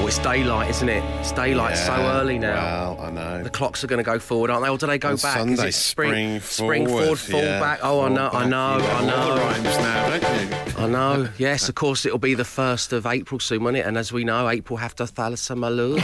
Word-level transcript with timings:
Oh, 0.00 0.06
it's 0.06 0.18
daylight, 0.20 0.70
isn't 0.70 0.88
it? 0.88 1.02
It's 1.18 1.32
daylight 1.32 1.76
so 1.76 1.92
early 1.92 2.38
now. 2.38 2.94
Well, 2.94 3.00
I 3.06 3.10
know. 3.10 3.42
The 3.42 3.50
clocks 3.50 3.82
are 3.82 3.88
going 3.88 3.98
to 3.98 4.04
go 4.08 4.20
forward, 4.20 4.48
aren't 4.48 4.62
they? 4.64 4.70
Or 4.70 4.78
do 4.78 4.86
they 4.86 4.96
go 4.96 5.08
On 5.10 5.16
back? 5.16 5.36
Is 5.36 5.56
Sunday, 5.56 5.68
it 5.70 5.74
spring, 5.74 6.40
spring 6.40 6.40
spring 6.40 6.86
forward, 6.86 7.18
fall 7.18 7.42
yeah. 7.42 7.58
back? 7.58 7.80
Oh, 7.82 8.02
I 8.02 8.06
Fall 8.06 8.10
know, 8.16 8.30
I 8.32 8.46
know, 8.48 8.78
you 8.78 8.84
I 8.84 8.92
All 8.92 9.00
the 9.00 9.06
know. 9.06 9.36
rhymes 9.36 9.64
now, 9.64 10.18
don't 10.18 10.22
you? 10.22 10.56
I 10.78 10.86
know. 10.86 11.28
Yes, 11.36 11.68
of 11.68 11.74
course, 11.74 12.06
it'll 12.06 12.18
be 12.18 12.34
the 12.34 12.44
first 12.44 12.92
of 12.92 13.06
April 13.06 13.40
soon, 13.40 13.64
won't 13.64 13.76
it? 13.76 13.86
And 13.86 13.98
as 13.98 14.12
we 14.12 14.22
know, 14.22 14.48
April 14.48 14.76
have 14.76 14.94
to 14.96 15.02
thalasamalu. 15.04 15.98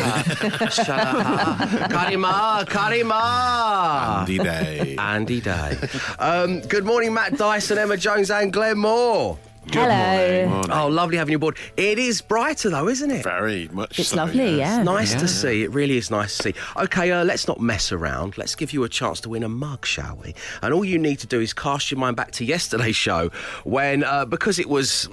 Karima, 1.88 2.64
Karima. 2.64 4.18
Andy 4.20 4.38
Day. 4.38 4.96
Andy 4.98 5.40
Day. 5.40 5.78
Um, 6.18 6.60
good 6.62 6.84
morning, 6.84 7.14
Matt 7.14 7.36
Dyson, 7.38 7.78
Emma 7.78 7.96
Jones, 7.96 8.30
and 8.32 8.52
Glenn 8.52 8.78
Moore. 8.78 9.38
Hello. 9.72 10.48
Morning. 10.48 10.70
Oh, 10.70 10.88
lovely 10.88 11.16
having 11.16 11.32
you 11.32 11.36
aboard. 11.36 11.58
It 11.76 11.98
is 11.98 12.20
brighter, 12.20 12.70
though, 12.70 12.88
isn't 12.88 13.10
it? 13.10 13.24
Very 13.24 13.68
much 13.72 13.98
It's 13.98 14.10
so, 14.10 14.16
lovely, 14.16 14.56
yes. 14.56 14.58
yeah. 14.58 14.82
Nice 14.82 15.14
to 15.14 15.26
see. 15.26 15.62
It 15.62 15.70
really 15.72 15.96
is 15.96 16.10
nice 16.10 16.36
to 16.36 16.42
see. 16.44 16.54
Okay, 16.76 17.10
uh, 17.10 17.24
let's 17.24 17.48
not 17.48 17.60
mess 17.60 17.90
around. 17.90 18.36
Let's 18.38 18.54
give 18.54 18.72
you 18.72 18.84
a 18.84 18.88
chance 18.88 19.20
to 19.22 19.28
win 19.30 19.42
a 19.42 19.48
mug, 19.48 19.86
shall 19.86 20.16
we? 20.22 20.34
And 20.62 20.74
all 20.74 20.84
you 20.84 20.98
need 20.98 21.18
to 21.20 21.26
do 21.26 21.40
is 21.40 21.52
cast 21.52 21.90
your 21.90 21.98
mind 21.98 22.16
back 22.16 22.30
to 22.32 22.44
yesterday's 22.44 22.96
show 22.96 23.30
when, 23.64 24.04
uh, 24.04 24.24
because 24.26 24.58
it 24.58 24.68
was 24.68 25.08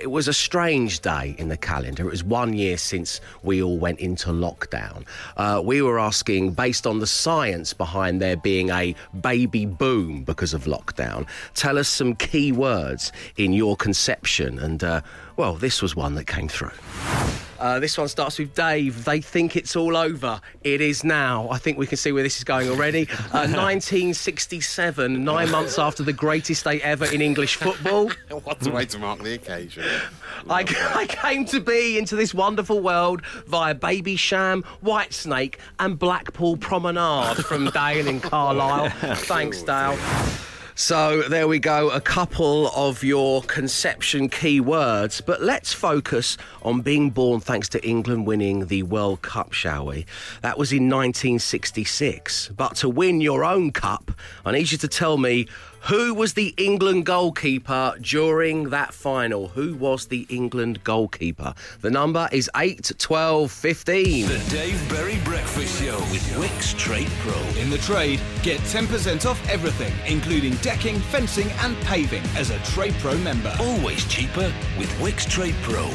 it 0.00 0.10
was 0.10 0.26
a 0.28 0.32
strange 0.32 1.00
day 1.00 1.34
in 1.38 1.48
the 1.48 1.56
calendar. 1.56 2.06
It 2.06 2.10
was 2.10 2.24
one 2.24 2.54
year 2.54 2.76
since 2.76 3.20
we 3.42 3.62
all 3.62 3.78
went 3.78 4.00
into 4.00 4.30
lockdown. 4.30 5.04
Uh, 5.36 5.62
we 5.64 5.80
were 5.80 5.98
asking, 5.98 6.52
based 6.52 6.86
on 6.86 6.98
the 6.98 7.06
science 7.06 7.72
behind 7.72 8.20
there 8.20 8.36
being 8.36 8.70
a 8.70 8.94
baby 9.20 9.64
boom 9.64 10.24
because 10.24 10.52
of 10.54 10.64
lockdown, 10.64 11.26
tell 11.54 11.78
us 11.78 11.88
some 11.88 12.14
key 12.16 12.52
words 12.52 13.12
in 13.36 13.52
your 13.52 13.76
conception. 13.92 14.58
And 14.58 14.82
uh, 14.82 15.02
well, 15.36 15.52
this 15.52 15.82
was 15.82 15.94
one 15.94 16.14
that 16.14 16.24
came 16.24 16.48
through. 16.48 16.70
Uh, 17.58 17.78
this 17.78 17.98
one 17.98 18.08
starts 18.08 18.38
with 18.38 18.54
Dave. 18.54 19.04
They 19.04 19.20
think 19.20 19.54
it's 19.54 19.76
all 19.76 19.98
over. 19.98 20.40
It 20.64 20.80
is 20.80 21.04
now. 21.04 21.48
I 21.50 21.58
think 21.58 21.76
we 21.76 21.86
can 21.86 21.98
see 21.98 22.10
where 22.10 22.22
this 22.22 22.38
is 22.38 22.44
going 22.44 22.70
already. 22.70 23.06
Uh, 23.32 23.46
1967, 23.52 25.22
nine 25.22 25.50
months 25.50 25.78
after 25.78 26.02
the 26.02 26.12
greatest 26.14 26.64
day 26.64 26.80
ever 26.80 27.04
in 27.04 27.20
English 27.20 27.56
football. 27.56 28.10
What 28.30 28.66
a 28.66 28.70
way 28.70 28.86
to 28.86 28.98
mark 28.98 29.22
the 29.22 29.34
occasion. 29.34 29.84
I, 30.48 30.64
I 30.96 31.06
came 31.06 31.44
to 31.46 31.60
be 31.60 31.98
into 31.98 32.16
this 32.16 32.32
wonderful 32.32 32.80
world 32.80 33.24
via 33.46 33.74
Babycham, 33.74 34.64
White 34.80 35.12
Snake, 35.12 35.58
and 35.78 35.98
Blackpool 35.98 36.56
Promenade 36.56 37.36
from 37.44 37.66
Dale 37.70 38.08
in 38.08 38.20
Carlisle. 38.20 38.88
Thanks, 39.16 39.62
Dale. 39.62 39.98
So 40.82 41.22
there 41.22 41.46
we 41.46 41.60
go, 41.60 41.90
a 41.90 42.00
couple 42.00 42.66
of 42.74 43.04
your 43.04 43.42
conception 43.42 44.28
key 44.28 44.58
words. 44.58 45.20
But 45.20 45.40
let's 45.40 45.72
focus 45.72 46.36
on 46.62 46.80
being 46.80 47.10
born 47.10 47.38
thanks 47.38 47.68
to 47.68 47.86
England 47.86 48.26
winning 48.26 48.66
the 48.66 48.82
World 48.82 49.22
Cup, 49.22 49.52
shall 49.52 49.86
we? 49.86 50.06
That 50.40 50.58
was 50.58 50.72
in 50.72 50.90
1966. 50.90 52.50
But 52.56 52.74
to 52.78 52.88
win 52.88 53.20
your 53.20 53.44
own 53.44 53.70
cup, 53.70 54.10
I 54.44 54.50
need 54.50 54.72
you 54.72 54.78
to 54.78 54.88
tell 54.88 55.18
me 55.18 55.46
who 55.84 56.14
was 56.14 56.34
the 56.34 56.54
England 56.56 57.06
goalkeeper 57.06 57.94
during 58.00 58.70
that 58.70 58.94
final? 58.94 59.48
Who 59.48 59.74
was 59.74 60.06
the 60.06 60.26
England 60.28 60.84
goalkeeper? 60.84 61.54
The 61.80 61.90
number 61.90 62.28
is 62.30 62.48
8, 62.54 62.92
12, 62.98 63.50
15. 63.50 64.26
The 64.26 64.38
Dave 64.48 64.88
Berry 64.88 65.18
Breakfast 65.24 65.82
Show 65.82 65.98
with 66.12 66.22
Wickes 66.34 66.76
Trade 66.78 67.10
Pro. 67.20 67.40
In 67.60 67.68
the 67.68 67.78
trade, 67.78 68.20
get 68.42 68.60
10% 68.60 69.26
off 69.26 69.44
everything, 69.48 69.92
including 70.06 70.54
decking, 70.56 71.00
fencing, 71.00 71.50
and 71.62 71.76
paving 71.82 72.22
as 72.36 72.50
a 72.50 72.58
Trade 72.60 72.94
Pro 73.00 73.16
member. 73.18 73.52
Always 73.58 74.04
cheaper 74.06 74.52
with 74.78 74.90
Wickes 75.00 75.28
Trade 75.28 75.56
Pro. 75.62 75.90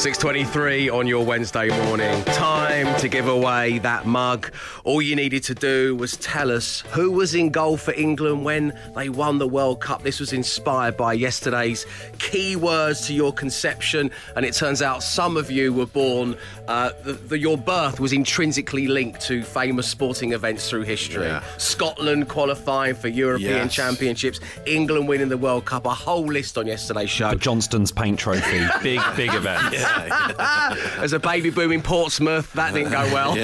6.23 0.00 0.90
on 0.90 1.06
your 1.06 1.22
Wednesday 1.26 1.68
morning. 1.84 2.24
Time 2.24 2.98
to 3.00 3.06
give 3.06 3.28
away 3.28 3.80
that 3.80 4.06
mug. 4.06 4.50
All 4.84 5.02
you 5.02 5.14
needed 5.14 5.42
to 5.42 5.54
do 5.54 5.94
was 5.94 6.16
tell 6.16 6.50
us 6.50 6.80
who 6.92 7.10
was 7.10 7.34
in 7.34 7.50
goal 7.50 7.76
for 7.76 7.92
England 7.92 8.42
when 8.42 8.72
they 8.96 9.10
won 9.10 9.36
the 9.36 9.46
World 9.46 9.82
Cup. 9.82 10.02
This 10.02 10.18
was 10.18 10.32
inspired 10.32 10.96
by 10.96 11.12
yesterday's 11.12 11.84
key 12.18 12.56
words 12.56 13.06
to 13.08 13.12
your 13.12 13.30
conception. 13.30 14.10
And 14.36 14.46
it 14.46 14.54
turns 14.54 14.80
out 14.80 15.02
some 15.02 15.36
of 15.36 15.50
you 15.50 15.70
were 15.74 15.84
born, 15.84 16.34
uh, 16.66 16.92
the, 17.04 17.12
the, 17.12 17.38
your 17.38 17.58
birth 17.58 18.00
was 18.00 18.14
intrinsically 18.14 18.86
linked 18.86 19.20
to 19.26 19.42
famous 19.42 19.86
sporting 19.86 20.32
events 20.32 20.70
through 20.70 20.84
history. 20.84 21.26
Yeah. 21.26 21.42
Scotland 21.58 22.26
qualifying 22.30 22.94
for 22.94 23.08
European 23.08 23.50
Yes. 23.50 23.74
Championships, 23.74 24.40
England 24.64 25.08
winning 25.08 25.28
the 25.28 25.36
World 25.36 25.66
Cup, 25.66 25.84
a 25.84 25.92
whole 25.92 26.24
list 26.24 26.56
on 26.56 26.66
yesterday's 26.66 27.10
show. 27.10 27.28
The 27.32 27.36
Johnstone's 27.36 27.92
paint 27.92 28.18
trophy. 28.18 28.66
Big, 28.82 29.02
big 29.14 29.34
event. 29.34 29.74
As 30.98 31.12
a 31.12 31.18
baby 31.18 31.50
boom 31.50 31.72
in 31.72 31.82
Portsmouth, 31.82 32.52
that 32.54 32.74
didn't 32.74 32.92
go 32.92 33.04
well. 33.12 33.36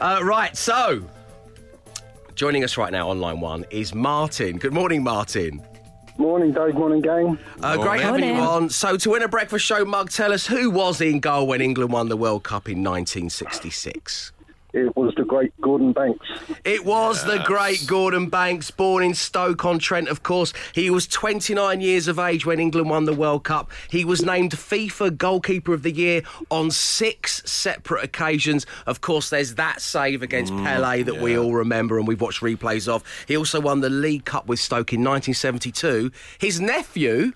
uh, 0.00 0.24
right, 0.24 0.56
so 0.56 1.02
joining 2.34 2.64
us 2.64 2.76
right 2.76 2.92
now 2.92 3.10
on 3.10 3.20
line 3.20 3.40
one 3.40 3.64
is 3.70 3.94
Martin. 3.94 4.58
Good 4.58 4.72
morning, 4.72 5.02
Martin. 5.02 5.62
Morning, 6.18 6.52
Dave. 6.52 6.74
Morning, 6.74 7.00
gang. 7.00 7.38
Uh, 7.62 7.78
great 7.78 8.02
having 8.02 8.24
you 8.24 8.34
Morning. 8.34 8.64
on. 8.64 8.68
So, 8.70 8.96
to 8.98 9.10
win 9.10 9.22
a 9.22 9.28
breakfast 9.28 9.64
show 9.64 9.86
mug, 9.86 10.10
tell 10.10 10.32
us 10.34 10.46
who 10.46 10.70
was 10.70 11.00
in 11.00 11.20
goal 11.20 11.46
when 11.46 11.62
England 11.62 11.92
won 11.92 12.10
the 12.10 12.16
World 12.16 12.42
Cup 12.44 12.68
in 12.68 12.84
1966. 12.84 14.32
It 14.72 14.94
was 14.96 15.12
the 15.16 15.24
great 15.24 15.52
Gordon 15.60 15.92
Banks. 15.92 16.26
It 16.64 16.84
was 16.84 17.24
the 17.24 17.42
great 17.44 17.84
Gordon 17.86 18.28
Banks, 18.28 18.70
born 18.70 19.02
in 19.02 19.14
Stoke-on-Trent, 19.14 20.08
of 20.08 20.22
course. 20.22 20.52
He 20.74 20.90
was 20.90 21.06
29 21.08 21.80
years 21.80 22.06
of 22.06 22.18
age 22.18 22.46
when 22.46 22.60
England 22.60 22.88
won 22.88 23.04
the 23.04 23.12
World 23.14 23.42
Cup. 23.44 23.70
He 23.88 24.04
was 24.04 24.22
named 24.24 24.52
FIFA 24.52 25.16
Goalkeeper 25.18 25.74
of 25.74 25.82
the 25.82 25.90
Year 25.90 26.22
on 26.50 26.70
six 26.70 27.42
separate 27.44 28.04
occasions. 28.04 28.64
Of 28.86 29.00
course, 29.00 29.30
there's 29.30 29.56
that 29.56 29.80
save 29.80 30.22
against 30.22 30.54
Pele 30.56 31.02
that 31.02 31.20
we 31.20 31.36
all 31.36 31.52
remember 31.54 31.98
and 31.98 32.06
we've 32.06 32.20
watched 32.20 32.40
replays 32.40 32.86
of. 32.86 33.02
He 33.26 33.36
also 33.36 33.60
won 33.60 33.80
the 33.80 33.90
League 33.90 34.24
Cup 34.24 34.46
with 34.46 34.60
Stoke 34.60 34.92
in 34.92 35.00
1972. 35.00 36.12
His 36.38 36.60
nephew, 36.60 37.32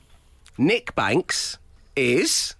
Nick 0.56 0.94
Banks, 0.94 1.58
is 1.96 2.54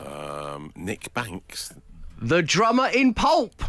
Um, 0.00 0.72
Nick 0.76 1.12
Banks. 1.14 1.72
the 2.20 2.42
drummer 2.42 2.88
in 2.88 3.14
Pulp. 3.14 3.62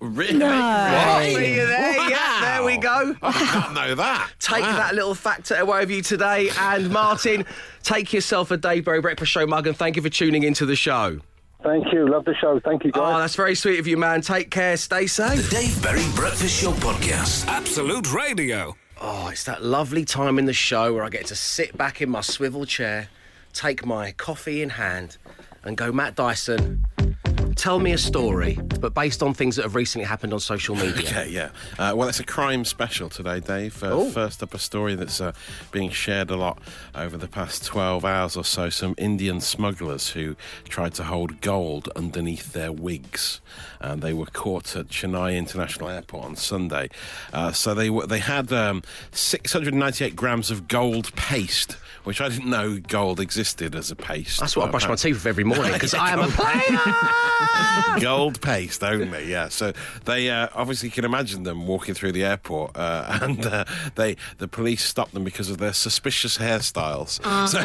Really? 0.00 0.32
See 0.32 1.54
you 1.56 1.66
there? 1.66 2.08
Yeah, 2.10 2.40
there 2.42 2.64
we 2.64 2.76
go. 2.76 3.16
I 3.22 3.32
did 3.38 3.54
not 3.54 3.72
know 3.74 3.94
that. 3.94 4.30
Take 4.38 4.62
Wow. 4.62 4.76
that 4.76 4.94
little 4.94 5.14
factor 5.14 5.54
away 5.56 5.80
with 5.80 5.90
you 5.90 6.02
today. 6.02 6.50
And 6.58 6.90
Martin, 6.90 7.44
take 7.82 8.12
yourself 8.12 8.50
a 8.50 8.56
Dave 8.58 8.84
Berry 8.84 9.00
Breakfast 9.00 9.32
Show 9.32 9.46
mug 9.46 9.66
and 9.66 9.76
thank 9.76 9.96
you 9.96 10.02
for 10.02 10.10
tuning 10.10 10.42
into 10.42 10.66
the 10.66 10.76
show. 10.76 11.20
Thank 11.64 11.92
you. 11.92 12.06
Love 12.08 12.26
the 12.26 12.34
show. 12.34 12.60
Thank 12.60 12.84
you, 12.84 12.92
Oh, 12.94 13.00
guys. 13.00 13.20
that's 13.22 13.34
very 13.36 13.54
sweet 13.54 13.78
of 13.80 13.86
you, 13.86 13.96
man. 13.96 14.20
Take 14.20 14.50
care. 14.50 14.76
Stay 14.76 15.04
The 15.04 15.08
safe. 15.08 15.50
Dave 15.50 15.82
Berry 15.82 16.04
Breakfast 16.14 16.60
Show 16.62 16.72
podcast. 16.72 17.46
Absolute 17.48 18.12
Radio. 18.12 18.76
Oh, 19.00 19.28
it's 19.28 19.44
that 19.44 19.64
lovely 19.64 20.04
time 20.04 20.38
in 20.38 20.44
the 20.44 20.52
show 20.52 20.92
where 20.94 21.04
I 21.04 21.08
get 21.08 21.26
to 21.26 21.34
sit 21.34 21.76
back 21.76 22.00
in 22.02 22.08
my 22.10 22.20
swivel 22.20 22.66
chair, 22.66 23.08
take 23.52 23.84
my 23.84 24.12
coffee 24.12 24.62
in 24.62 24.70
hand, 24.70 25.16
and 25.64 25.76
go, 25.76 25.90
Matt 25.90 26.14
Dyson, 26.14 26.84
tell 27.56 27.80
me 27.80 27.92
a 27.92 27.98
story, 27.98 28.58
but 28.80 28.94
based 28.94 29.22
on 29.22 29.34
things 29.34 29.56
that 29.56 29.62
have 29.62 29.74
recently 29.74 30.06
happened 30.06 30.32
on 30.32 30.40
social 30.40 30.76
media. 30.76 31.08
Okay, 31.08 31.28
yeah. 31.28 31.50
Uh, 31.78 31.94
well, 31.96 32.08
it's 32.08 32.20
a 32.20 32.24
crime 32.24 32.64
special 32.64 33.08
today, 33.08 33.40
Dave. 33.40 33.82
Uh, 33.82 34.04
first 34.10 34.42
up, 34.42 34.54
a 34.54 34.58
story 34.58 34.94
that's 34.94 35.20
uh, 35.20 35.32
being 35.72 35.90
shared 35.90 36.30
a 36.30 36.36
lot 36.36 36.58
over 36.94 37.16
the 37.16 37.26
past 37.28 37.64
12 37.64 38.04
hours 38.04 38.36
or 38.36 38.44
so. 38.44 38.68
Some 38.68 38.94
Indian 38.98 39.40
smugglers 39.40 40.10
who 40.10 40.36
tried 40.68 40.94
to 40.94 41.04
hold 41.04 41.40
gold 41.40 41.88
underneath 41.96 42.52
their 42.52 42.70
wigs. 42.70 43.40
And 43.80 44.02
they 44.02 44.12
were 44.12 44.26
caught 44.26 44.76
at 44.76 44.88
Chennai 44.88 45.36
International 45.36 45.88
Airport 45.88 46.24
on 46.24 46.36
Sunday. 46.36 46.90
Uh, 47.32 47.52
so 47.52 47.74
they 47.74 47.90
were, 47.90 48.06
they 48.06 48.18
had 48.18 48.52
um, 48.52 48.82
698 49.12 50.14
grams 50.14 50.50
of 50.50 50.68
gold 50.68 51.14
paste, 51.16 51.76
which 52.06 52.20
I 52.20 52.28
didn't 52.28 52.48
know 52.48 52.78
gold 52.78 53.18
existed 53.18 53.74
as 53.74 53.90
a 53.90 53.96
paste. 53.96 54.38
That's 54.38 54.56
what 54.56 54.68
I 54.68 54.70
brush 54.70 54.86
my 54.86 54.94
teeth 54.94 55.14
with 55.16 55.26
every 55.26 55.42
morning 55.42 55.72
because 55.72 55.92
I 55.92 56.10
am 56.12 56.20
a 56.20 56.28
player. 56.28 58.00
gold 58.00 58.40
paste 58.40 58.84
only. 58.84 59.28
Yeah, 59.28 59.48
so 59.48 59.72
they 60.04 60.30
uh, 60.30 60.46
obviously 60.54 60.88
can 60.90 61.04
imagine 61.04 61.42
them 61.42 61.66
walking 61.66 61.94
through 61.94 62.12
the 62.12 62.24
airport, 62.24 62.76
uh, 62.76 63.18
and 63.22 63.44
uh, 63.44 63.64
they 63.96 64.16
the 64.38 64.46
police 64.46 64.84
stopped 64.84 65.14
them 65.14 65.24
because 65.24 65.50
of 65.50 65.58
their 65.58 65.72
suspicious 65.72 66.38
hairstyles. 66.38 67.20
So 67.48 67.58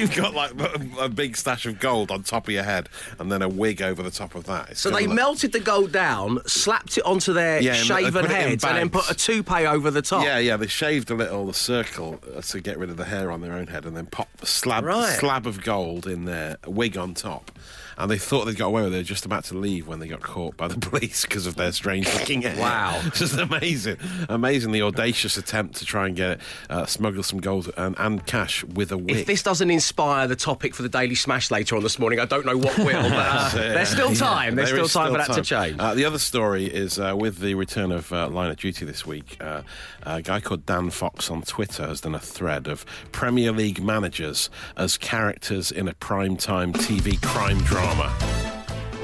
you've 0.00 0.14
got 0.14 0.32
like 0.34 0.58
a, 0.58 1.04
a 1.04 1.08
big 1.10 1.36
stash 1.36 1.66
of 1.66 1.78
gold 1.78 2.10
on 2.10 2.22
top 2.22 2.48
of 2.48 2.54
your 2.54 2.62
head, 2.62 2.88
and 3.18 3.30
then 3.30 3.42
a 3.42 3.48
wig 3.50 3.82
over 3.82 4.02
the 4.02 4.10
top 4.10 4.34
of 4.34 4.44
that. 4.44 4.70
It's 4.70 4.80
So 4.80 4.88
they 4.90 5.06
look- 5.06 5.14
melted 5.16 5.52
the 5.52 5.60
gold 5.60 5.92
down, 5.92 6.40
slapped 6.46 6.96
it 6.96 7.04
onto 7.04 7.34
their 7.34 7.60
Yeah, 7.60 7.74
shaven 7.74 8.12
put 8.12 8.24
it 8.24 8.30
in 8.30 8.36
heads, 8.48 8.64
and 8.64 8.78
then 8.78 8.88
put 8.88 9.10
a 9.10 9.14
toupee 9.14 9.66
over 9.66 9.90
the 9.90 10.00
top. 10.02 10.24
Yeah, 10.24 10.38
yeah, 10.38 10.56
they 10.56 10.68
shaved 10.68 11.10
a 11.10 11.14
little 11.14 11.52
circle 11.52 12.18
uh, 12.34 12.40
to 12.40 12.60
get 12.60 12.78
rid 12.78 12.88
of 12.88 12.96
the 12.96 13.04
hair 13.04 13.25
on 13.30 13.40
their 13.40 13.52
own 13.52 13.66
head, 13.68 13.84
and 13.84 13.96
then 13.96 14.06
pop 14.06 14.28
a 14.42 14.46
slab 14.46 14.84
Right. 14.84 15.18
slab 15.18 15.46
of 15.46 15.62
gold 15.62 16.06
in 16.06 16.24
there, 16.24 16.56
a 16.64 16.70
wig 16.70 16.96
on 16.96 17.14
top, 17.14 17.50
and 17.98 18.10
they 18.10 18.18
thought 18.18 18.44
they'd 18.44 18.56
got 18.56 18.66
away 18.68 18.82
with 18.82 18.88
it. 18.88 18.92
They 18.92 18.98
were 18.98 19.04
just 19.04 19.24
about 19.26 19.44
to 19.44 19.54
leave 19.56 19.86
when 19.88 19.98
they 20.00 20.08
got 20.08 20.20
caught 20.20 20.56
by 20.56 20.68
the 20.68 20.78
police 20.90 21.22
because 21.22 21.46
of 21.46 21.56
their 21.56 21.72
strange 21.72 22.12
looking 22.14 22.42
hair. 22.42 22.56
Wow. 22.60 23.00
It's 23.06 23.18
just 23.20 23.38
amazing, 23.38 23.96
amazingly 24.28 24.82
audacious 24.82 25.36
attempt 25.36 25.76
to 25.76 25.84
try 25.84 26.06
and 26.06 26.16
get 26.16 26.40
uh, 26.68 26.84
smuggle 26.86 27.22
some 27.22 27.40
gold 27.40 27.70
and, 27.76 27.94
and 27.98 28.24
cash 28.26 28.64
with 28.64 28.92
a 28.92 28.98
wig. 28.98 29.10
If 29.10 29.26
this 29.26 29.42
doesn't 29.42 29.70
inspire 29.70 30.26
the 30.26 30.36
topic 30.36 30.74
for 30.74 30.82
the 30.82 30.88
Daily 30.88 31.14
Smash 31.14 31.50
later 31.50 31.76
on 31.76 31.82
this 31.82 31.98
morning, 31.98 32.20
I 32.20 32.24
don't 32.24 32.44
know 32.44 32.56
what 32.56 32.76
will. 32.78 32.86
But 32.86 33.12
uh, 33.12 33.48
So, 33.50 33.58
there's 33.58 33.88
still 33.88 34.12
yeah, 34.12 34.18
time. 34.18 34.54
There's 34.56 34.70
there 34.72 34.84
still 34.84 35.02
time 35.02 35.12
for 35.12 35.18
that 35.18 35.28
time. 35.28 35.36
to 35.36 35.42
change. 35.42 35.76
Uh, 35.78 35.94
the 35.94 36.04
other 36.04 36.18
story 36.18 36.66
is 36.66 36.98
uh, 36.98 37.14
with 37.16 37.38
the 37.38 37.54
return 37.54 37.92
of 37.92 38.12
uh, 38.12 38.28
Line 38.28 38.50
of 38.50 38.56
Duty 38.56 38.84
this 38.84 39.06
week. 39.06 39.36
Uh, 39.40 39.62
a 40.02 40.20
guy 40.22 40.40
called 40.40 40.66
Dan 40.66 40.90
Fox 40.90 41.30
on 41.30 41.42
Twitter 41.42 41.86
has 41.86 42.00
done 42.00 42.14
a 42.14 42.20
thread 42.20 42.66
of 42.66 42.84
Premier 43.12 43.52
League 43.52 43.82
managers 43.82 44.50
as 44.76 44.96
characters 44.98 45.70
in 45.70 45.88
a 45.88 45.94
primetime 45.94 46.72
TV 46.72 47.20
crime 47.22 47.58
drama 47.58 47.85
drama. 47.86 48.45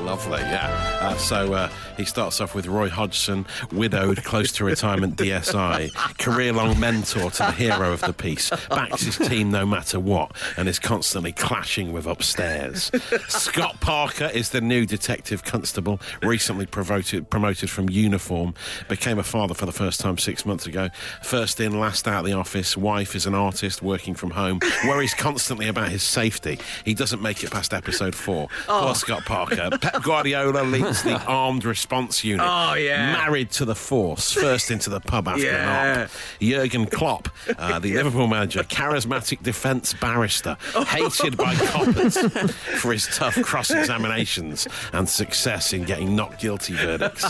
Lovely, 0.05 0.41
yeah. 0.41 0.99
Uh, 1.01 1.17
so 1.17 1.55
uh, 1.55 1.69
he 1.97 2.05
starts 2.05 2.41
off 2.41 2.55
with 2.55 2.67
Roy 2.67 2.89
Hodgson, 2.89 3.47
widowed, 3.73 4.25
close 4.25 4.51
to 4.53 4.65
retirement 4.65 5.17
DSI, 5.17 5.95
career 6.19 6.53
long 6.53 6.79
mentor 6.81 7.31
to 7.31 7.39
the 7.39 7.53
hero 7.53 7.93
of 7.93 8.01
the 8.01 8.13
piece, 8.13 8.51
backs 8.69 9.03
his 9.03 9.17
team 9.17 9.51
no 9.51 9.65
matter 9.65 10.01
what, 10.01 10.33
and 10.57 10.69
is 10.69 10.81
constantly 10.81 11.31
clashing 11.33 11.93
with 11.93 12.07
upstairs. 12.07 12.91
Scott 13.29 13.81
Parker 13.81 14.31
is 14.35 14.51
the 14.51 14.61
new 14.61 14.85
detective 14.87 15.45
constable, 15.45 16.01
recently 16.21 16.67
promoted, 16.67 17.31
promoted 17.31 17.71
from 17.71 17.89
uniform, 17.89 18.55
became 18.89 19.19
a 19.21 19.23
father 19.23 19.55
for 19.55 19.67
the 19.67 19.73
first 19.73 20.01
time 20.01 20.19
six 20.19 20.45
months 20.45 20.67
ago. 20.67 20.89
First 21.23 21.61
in, 21.61 21.79
last 21.79 22.09
out 22.09 22.21
of 22.21 22.27
the 22.27 22.33
office, 22.33 22.77
wife 22.77 23.15
is 23.15 23.27
an 23.27 23.35
artist 23.35 23.83
working 23.83 24.15
from 24.15 24.31
home, 24.31 24.59
worries 24.87 25.15
constantly 25.15 25.69
about 25.69 25.91
his 25.91 26.03
safety. 26.03 26.59
He 26.85 26.93
doesn't 26.93 27.23
make 27.23 27.45
it 27.45 27.53
past 27.53 27.73
episode 27.73 28.15
four. 28.17 28.49
Poor 28.67 28.95
Scott 28.95 29.25
Parker. 29.25 29.71
Pep 29.79 30.02
Guardiola 30.03 30.63
leads 30.63 31.03
the 31.03 31.21
armed 31.27 31.65
response 31.65 32.23
unit. 32.25 32.45
Oh, 32.49 32.75
yeah. 32.75 33.13
Married 33.13 33.51
to 33.53 33.65
the 33.65 33.75
force, 33.75 34.33
first 34.33 34.71
into 34.71 34.91
the 34.91 35.01
pub 35.01 35.29
after 35.29 35.43
Yeah. 35.45 35.95
an 35.95 36.03
op. 36.05 36.11
Jurgen 36.41 36.87
Klopp, 36.87 37.29
uh, 37.59 37.79
the 37.79 37.95
Liverpool 37.95 38.27
manager, 38.27 38.63
charismatic 38.65 39.43
defence 39.43 39.95
barrister, 39.95 40.57
hated 40.87 41.37
by 41.37 41.55
coppers 41.55 42.19
for 42.81 42.93
his 42.93 43.07
tough 43.17 43.41
cross 43.43 43.71
examinations 43.71 44.67
and 44.93 45.09
success 45.09 45.73
in 45.73 45.85
getting 45.85 46.15
not 46.17 46.39
guilty 46.39 46.75
verdicts. 46.75 47.25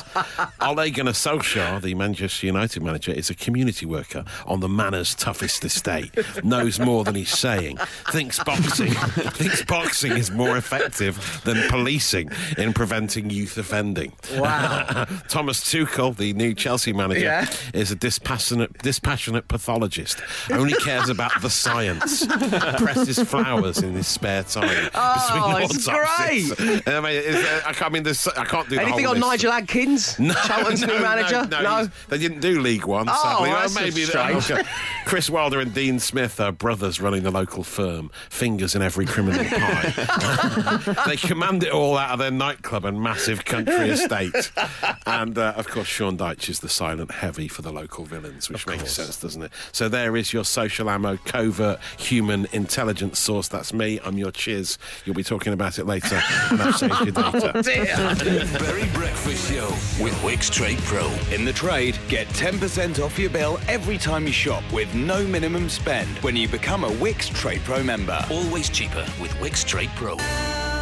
Ole 0.60 0.90
Gunnar 0.90 1.12
Solskjaer, 1.12 1.80
the 1.82 1.94
Manchester 1.94 2.46
United 2.46 2.82
manager, 2.82 3.12
is 3.12 3.30
a 3.30 3.34
community 3.34 3.86
worker 3.86 4.24
on 4.46 4.60
the 4.60 4.68
manor's 4.68 5.14
toughest 5.14 5.64
estate, 5.64 6.10
knows 6.44 6.78
more 6.78 7.04
than 7.04 7.14
he's 7.14 7.36
saying, 7.36 7.76
thinks 8.10 8.42
boxing, 8.42 8.92
thinks 9.34 9.64
boxing 9.64 10.12
is 10.12 10.30
more 10.30 10.56
effective 10.56 11.40
than 11.44 11.68
policing 11.68 12.28
in 12.58 12.72
preventing 12.72 13.30
youth 13.30 13.56
offending. 13.58 14.12
Wow. 14.36 15.06
Thomas 15.28 15.60
Tuchel, 15.60 16.16
the 16.16 16.32
new 16.34 16.54
Chelsea 16.54 16.92
manager, 16.92 17.20
Yeah. 17.20 17.50
is 17.74 17.90
a 17.90 17.96
dispassionate, 17.96 18.78
dispassionate 18.78 19.48
pathologist. 19.48 20.20
Only 20.50 20.74
cares 20.74 21.08
about 21.08 21.32
the 21.42 21.50
science. 21.50 22.26
Presses 22.78 23.18
flowers 23.20 23.78
in 23.78 23.94
his 23.94 24.06
spare 24.06 24.42
time. 24.42 24.90
Oh, 24.94 25.58
it's 25.60 25.86
great. 25.86 26.82
I 26.88 27.00
mean, 27.00 27.12
is, 27.12 27.36
uh, 27.36 27.62
I, 27.66 27.72
can't, 27.72 27.82
I 27.82 27.88
mean, 27.88 28.02
there's, 28.02 28.26
I 28.28 28.44
can't 28.44 28.68
do 28.68 28.78
Anything 28.78 29.06
on 29.06 29.14
list. 29.14 29.26
Nigel 29.26 29.52
Adkins? 29.52 30.18
No, 30.18 30.34
Charlton's 30.34 30.80
no, 30.82 30.94
new 30.96 31.02
manager? 31.02 31.46
No, 31.50 31.62
no, 31.62 31.88
they 32.08 32.18
didn't 32.18 32.40
do 32.40 32.60
League 32.60 32.84
One. 32.86 33.06
Oh, 33.08 33.22
sadly. 33.22 33.50
that's 33.50 33.74
maybe 33.74 34.04
strange. 34.04 34.50
okay. 34.50 34.62
Chris 35.04 35.28
Wilder 35.30 35.60
and 35.60 35.72
Dean 35.74 35.98
Smith 35.98 36.40
are 36.40 36.52
brothers 36.52 37.00
running 37.00 37.22
the 37.22 37.30
local 37.30 37.62
firm. 37.64 38.10
Fingers 38.30 38.74
in 38.74 38.82
every 38.82 39.06
criminal 39.06 39.44
pie. 39.44 41.04
they 41.06 41.16
command 41.16 41.62
it 41.62 41.72
all 41.72 41.96
out 41.96 42.10
of 42.10 42.18
their 42.18 42.30
nightclub 42.42 42.84
and 42.84 43.00
massive 43.00 43.44
country 43.44 43.90
estate. 43.90 44.50
And 45.04 45.36
uh, 45.36 45.52
of 45.56 45.68
course, 45.68 45.86
Sean 45.88 46.16
Dyche 46.16 46.48
is 46.48 46.60
the 46.60 46.68
silent 46.68 47.10
heavy 47.10 47.46
for 47.48 47.60
the 47.62 47.72
local 47.72 48.04
villains, 48.04 48.48
which 48.48 48.66
makes 48.66 48.92
sense, 48.92 49.20
doesn't 49.20 49.42
it? 49.42 49.52
So 49.72 49.88
there 49.88 50.16
is 50.16 50.32
your 50.32 50.44
social 50.44 50.88
ammo, 50.88 51.18
covert 51.24 51.80
human 51.98 52.46
intelligence 52.52 53.18
source. 53.18 53.48
That's 53.48 53.72
me. 53.72 54.00
I'm 54.04 54.16
your 54.16 54.30
chiz. 54.30 54.78
You'll 55.04 55.14
be 55.16 55.24
talking 55.24 55.52
about 55.52 55.78
it 55.78 55.86
later. 55.86 56.20
and 56.50 56.62
I've 56.62 56.76
saved 56.76 57.00
your 57.00 57.12
data. 57.12 57.62
Dear. 57.62 58.58
Berry 58.58 58.88
Breakfast 58.94 59.50
Show 59.52 59.68
with 60.02 60.14
Wickes 60.22 60.50
Trade 60.50 60.78
Pro. 60.78 61.06
In 61.32 61.44
the 61.44 61.52
trade, 61.52 61.98
get 62.08 62.26
10% 62.28 63.04
off 63.04 63.18
your 63.18 63.30
bill 63.30 63.58
every 63.68 63.98
time 63.98 64.26
you 64.26 64.32
shop 64.32 64.62
with 64.72 64.92
no 64.94 65.26
minimum 65.26 65.68
spend 65.68 66.08
when 66.20 66.36
you 66.36 66.48
become 66.48 66.84
a 66.84 66.90
Wickes 66.90 67.32
Trade 67.34 67.60
Pro 67.64 67.82
member. 67.82 68.18
Always 68.30 68.70
cheaper 68.70 69.06
with 69.20 69.30
Wickes 69.32 69.64
Trade 69.66 69.90
Pro. 69.96 70.16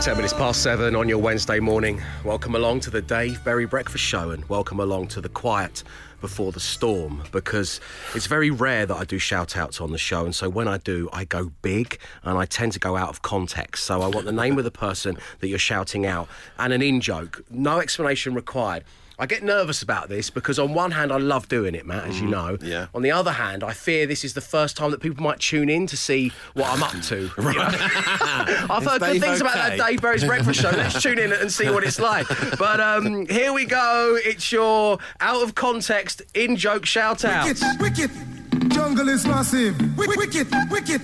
10 0.00 0.16
minutes 0.16 0.32
past 0.32 0.62
seven 0.62 0.96
on 0.96 1.10
your 1.10 1.18
Wednesday 1.18 1.60
morning. 1.60 2.00
Welcome 2.24 2.54
along 2.54 2.80
to 2.80 2.90
the 2.90 3.02
Dave 3.02 3.44
Berry 3.44 3.66
Breakfast 3.66 4.02
Show 4.02 4.30
and 4.30 4.48
welcome 4.48 4.80
along 4.80 5.08
to 5.08 5.20
the 5.20 5.28
quiet 5.28 5.82
before 6.22 6.52
the 6.52 6.60
storm 6.60 7.22
because 7.32 7.82
it's 8.14 8.26
very 8.26 8.50
rare 8.50 8.86
that 8.86 8.96
I 8.96 9.04
do 9.04 9.18
shout 9.18 9.58
outs 9.58 9.78
on 9.78 9.92
the 9.92 9.98
show. 9.98 10.24
And 10.24 10.34
so 10.34 10.48
when 10.48 10.68
I 10.68 10.78
do, 10.78 11.10
I 11.12 11.26
go 11.26 11.52
big 11.60 11.98
and 12.22 12.38
I 12.38 12.46
tend 12.46 12.72
to 12.72 12.78
go 12.78 12.96
out 12.96 13.10
of 13.10 13.20
context. 13.20 13.84
So 13.84 14.00
I 14.00 14.06
want 14.06 14.24
the 14.24 14.32
name 14.32 14.56
of 14.56 14.64
the 14.64 14.70
person 14.70 15.18
that 15.40 15.48
you're 15.48 15.58
shouting 15.58 16.06
out 16.06 16.28
and 16.58 16.72
an 16.72 16.80
in 16.80 17.02
joke. 17.02 17.44
No 17.50 17.78
explanation 17.78 18.32
required. 18.32 18.84
I 19.20 19.26
get 19.26 19.42
nervous 19.42 19.82
about 19.82 20.08
this 20.08 20.30
because, 20.30 20.58
on 20.58 20.72
one 20.72 20.90
hand, 20.92 21.12
I 21.12 21.18
love 21.18 21.46
doing 21.48 21.74
it, 21.74 21.84
Matt, 21.86 22.06
as 22.06 22.20
you 22.20 22.26
know. 22.26 22.56
yeah. 22.62 22.86
On 22.94 23.02
the 23.02 23.10
other 23.10 23.32
hand, 23.32 23.62
I 23.62 23.72
fear 23.74 24.06
this 24.06 24.24
is 24.24 24.32
the 24.32 24.40
first 24.40 24.76
time 24.78 24.90
that 24.92 25.00
people 25.00 25.22
might 25.22 25.38
tune 25.40 25.68
in 25.68 25.86
to 25.88 25.96
see 25.96 26.32
what 26.54 26.68
I'm 26.70 26.82
up 26.82 27.00
to. 27.02 27.30
I've 27.38 28.84
heard 28.84 29.00
good 29.00 29.12
Dave 29.12 29.20
things 29.22 29.40
about 29.42 29.54
that? 29.54 29.78
Dave 29.78 30.00
Berry's 30.00 30.24
breakfast 30.24 30.60
show. 30.60 30.70
Let's 30.70 31.02
tune 31.02 31.18
in 31.18 31.32
and 31.32 31.52
see 31.52 31.68
what 31.70 31.84
it's 31.84 32.00
like. 32.00 32.26
But 32.58 32.80
um, 32.80 33.26
here 33.26 33.52
we 33.52 33.66
go. 33.66 34.16
It's 34.24 34.50
your 34.50 34.98
out 35.20 35.42
of 35.42 35.54
context 35.54 36.22
in 36.34 36.56
joke 36.56 36.86
shout 36.86 37.24
out. 37.24 37.46
Wicked, 37.46 38.10
wicked, 38.10 38.70
jungle 38.72 39.08
is 39.08 39.26
massive. 39.26 39.76
Wick- 39.98 40.16
Wicked, 40.16 40.48
wicked, 40.70 41.02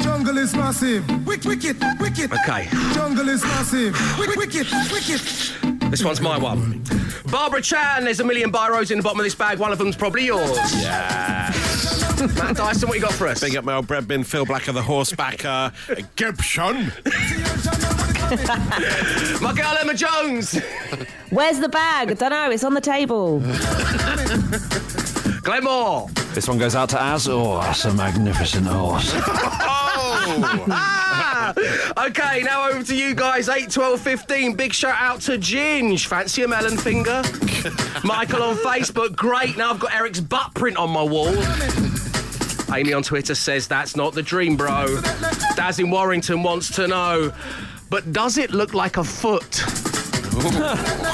jungle 0.00 0.38
is 0.38 0.54
massive. 0.54 1.04
Wick- 1.26 1.44
Wicked, 1.44 1.76
wicked, 2.00 2.32
Okay, 2.32 2.68
jungle 2.94 3.28
is 3.28 3.42
massive. 3.42 3.94
Wick- 4.18 4.36
Wicked, 4.36 4.66
wicked. 4.92 5.77
This 5.90 6.04
one's 6.04 6.20
my 6.20 6.38
one. 6.38 6.82
Barbara 7.30 7.62
Chan, 7.62 8.04
there's 8.04 8.20
a 8.20 8.24
million 8.24 8.52
biros 8.52 8.90
in 8.90 8.98
the 8.98 9.02
bottom 9.02 9.20
of 9.20 9.24
this 9.24 9.34
bag. 9.34 9.58
One 9.58 9.72
of 9.72 9.78
them's 9.78 9.96
probably 9.96 10.26
yours. 10.26 10.50
Yeah. 10.82 11.52
Matt 12.36 12.56
Dyson, 12.56 12.88
what 12.88 12.96
you 12.96 13.02
got 13.02 13.12
for 13.12 13.26
us? 13.28 13.40
Big 13.40 13.56
up 13.56 13.64
my 13.64 13.74
old 13.74 13.86
bread 13.86 14.08
bin, 14.08 14.24
Phil 14.24 14.44
Black 14.44 14.68
of 14.68 14.74
the 14.74 14.80
horsebacker, 14.80 15.72
uh, 15.88 16.02
Gibson. 16.16 16.92
My 19.42 19.52
girl 19.54 19.76
Emma 19.80 19.94
Jones. 19.94 20.58
Where's 21.30 21.60
the 21.60 21.68
bag? 21.68 22.10
I 22.10 22.14
don't 22.14 22.30
know. 22.30 22.50
It's 22.50 22.64
on 22.64 22.74
the 22.74 22.80
table. 22.80 23.40
Glenn 25.42 25.64
Moore. 25.64 26.08
This 26.38 26.46
one 26.46 26.58
goes 26.58 26.76
out 26.76 26.88
to 26.90 27.02
Az. 27.02 27.26
Oh, 27.26 27.60
that's 27.60 27.84
a 27.84 27.92
magnificent 27.92 28.68
horse. 28.68 29.10
Ah! 29.12 30.72
okay, 32.06 32.42
now 32.44 32.68
over 32.68 32.84
to 32.84 32.94
you 32.94 33.12
guys. 33.12 33.48
8, 33.48 33.68
12, 33.68 34.00
15. 34.00 34.54
Big 34.54 34.72
shout 34.72 34.94
out 35.00 35.20
to 35.22 35.32
Ginge. 35.32 36.06
Fancy 36.06 36.44
a 36.44 36.48
melon 36.48 36.76
finger? 36.76 37.22
Michael 38.04 38.44
on 38.44 38.54
Facebook. 38.58 39.16
Great. 39.16 39.56
Now 39.56 39.72
I've 39.72 39.80
got 39.80 39.92
Eric's 39.92 40.20
butt 40.20 40.54
print 40.54 40.76
on 40.76 40.90
my 40.90 41.02
wall. 41.02 41.34
Amy 42.72 42.92
on 42.92 43.02
Twitter 43.02 43.34
says 43.34 43.66
that's 43.66 43.96
not 43.96 44.14
the 44.14 44.22
dream, 44.22 44.56
bro. 44.56 45.00
Daz 45.56 45.80
in 45.80 45.90
Warrington 45.90 46.44
wants 46.44 46.70
to 46.76 46.86
know, 46.86 47.32
but 47.90 48.12
does 48.12 48.38
it 48.38 48.52
look 48.52 48.74
like 48.74 48.96
a 48.96 49.02
foot? 49.02 49.56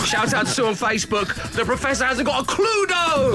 Shout 0.04 0.34
out 0.34 0.44
to 0.44 0.52
Sue 0.52 0.66
on 0.66 0.74
Facebook. 0.74 1.34
The 1.52 1.64
professor 1.64 2.04
hasn't 2.04 2.26
got 2.26 2.42
a 2.42 2.46
clue, 2.46 2.86
though. 2.88 3.34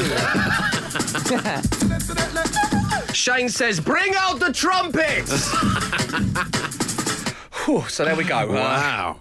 Shane 3.20 3.50
says, 3.50 3.82
bring 3.82 4.14
out 4.16 4.40
the 4.40 4.54
trumpets. 4.54 5.52
Whew, 7.66 7.84
so 7.90 8.06
there 8.06 8.16
we 8.16 8.24
go. 8.24 8.38
Uh, 8.38 8.46
Wow. 8.48 9.20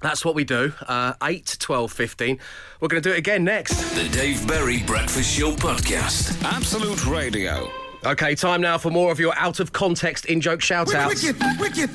that's 0.00 0.24
what 0.24 0.36
we 0.36 0.44
do. 0.44 0.72
Uh, 0.86 1.14
8 1.20 1.46
to 1.46 1.58
12, 1.58 1.92
15. 1.92 2.38
We're 2.80 2.86
going 2.88 3.02
to 3.02 3.08
do 3.08 3.12
it 3.12 3.18
again 3.18 3.42
next. 3.42 3.74
The 3.96 4.08
Dave 4.08 4.46
Berry 4.46 4.84
Breakfast 4.84 5.36
Show 5.36 5.50
podcast. 5.52 6.40
Absolute 6.44 7.04
Radio. 7.06 7.68
Okay, 8.06 8.36
time 8.36 8.60
now 8.60 8.78
for 8.78 8.90
more 8.90 9.10
of 9.10 9.18
your 9.18 9.36
out 9.36 9.58
of 9.58 9.72
context 9.72 10.26
in 10.26 10.40
joke 10.40 10.62
shout 10.62 10.94
outs. 10.94 11.22
Wicked, 11.22 11.42
wicked, 11.58 11.90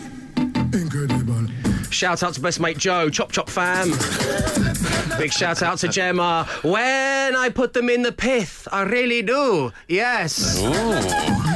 incredible. 0.75 1.47
Shout 1.89 2.21
out 2.21 2.33
to 2.33 2.41
best 2.41 2.59
mate 2.59 2.77
Joe, 2.77 3.09
Chop 3.09 3.31
Chop 3.31 3.49
fam. 3.49 3.91
Big 5.17 5.31
shout 5.31 5.63
out 5.63 5.77
to 5.79 5.87
Gemma. 5.87 6.45
When 6.63 7.35
I 7.35 7.49
put 7.49 7.73
them 7.73 7.89
in 7.89 8.01
the 8.01 8.11
pith, 8.11 8.67
I 8.71 8.83
really 8.83 9.21
do. 9.21 9.71
Yes. 9.87 10.59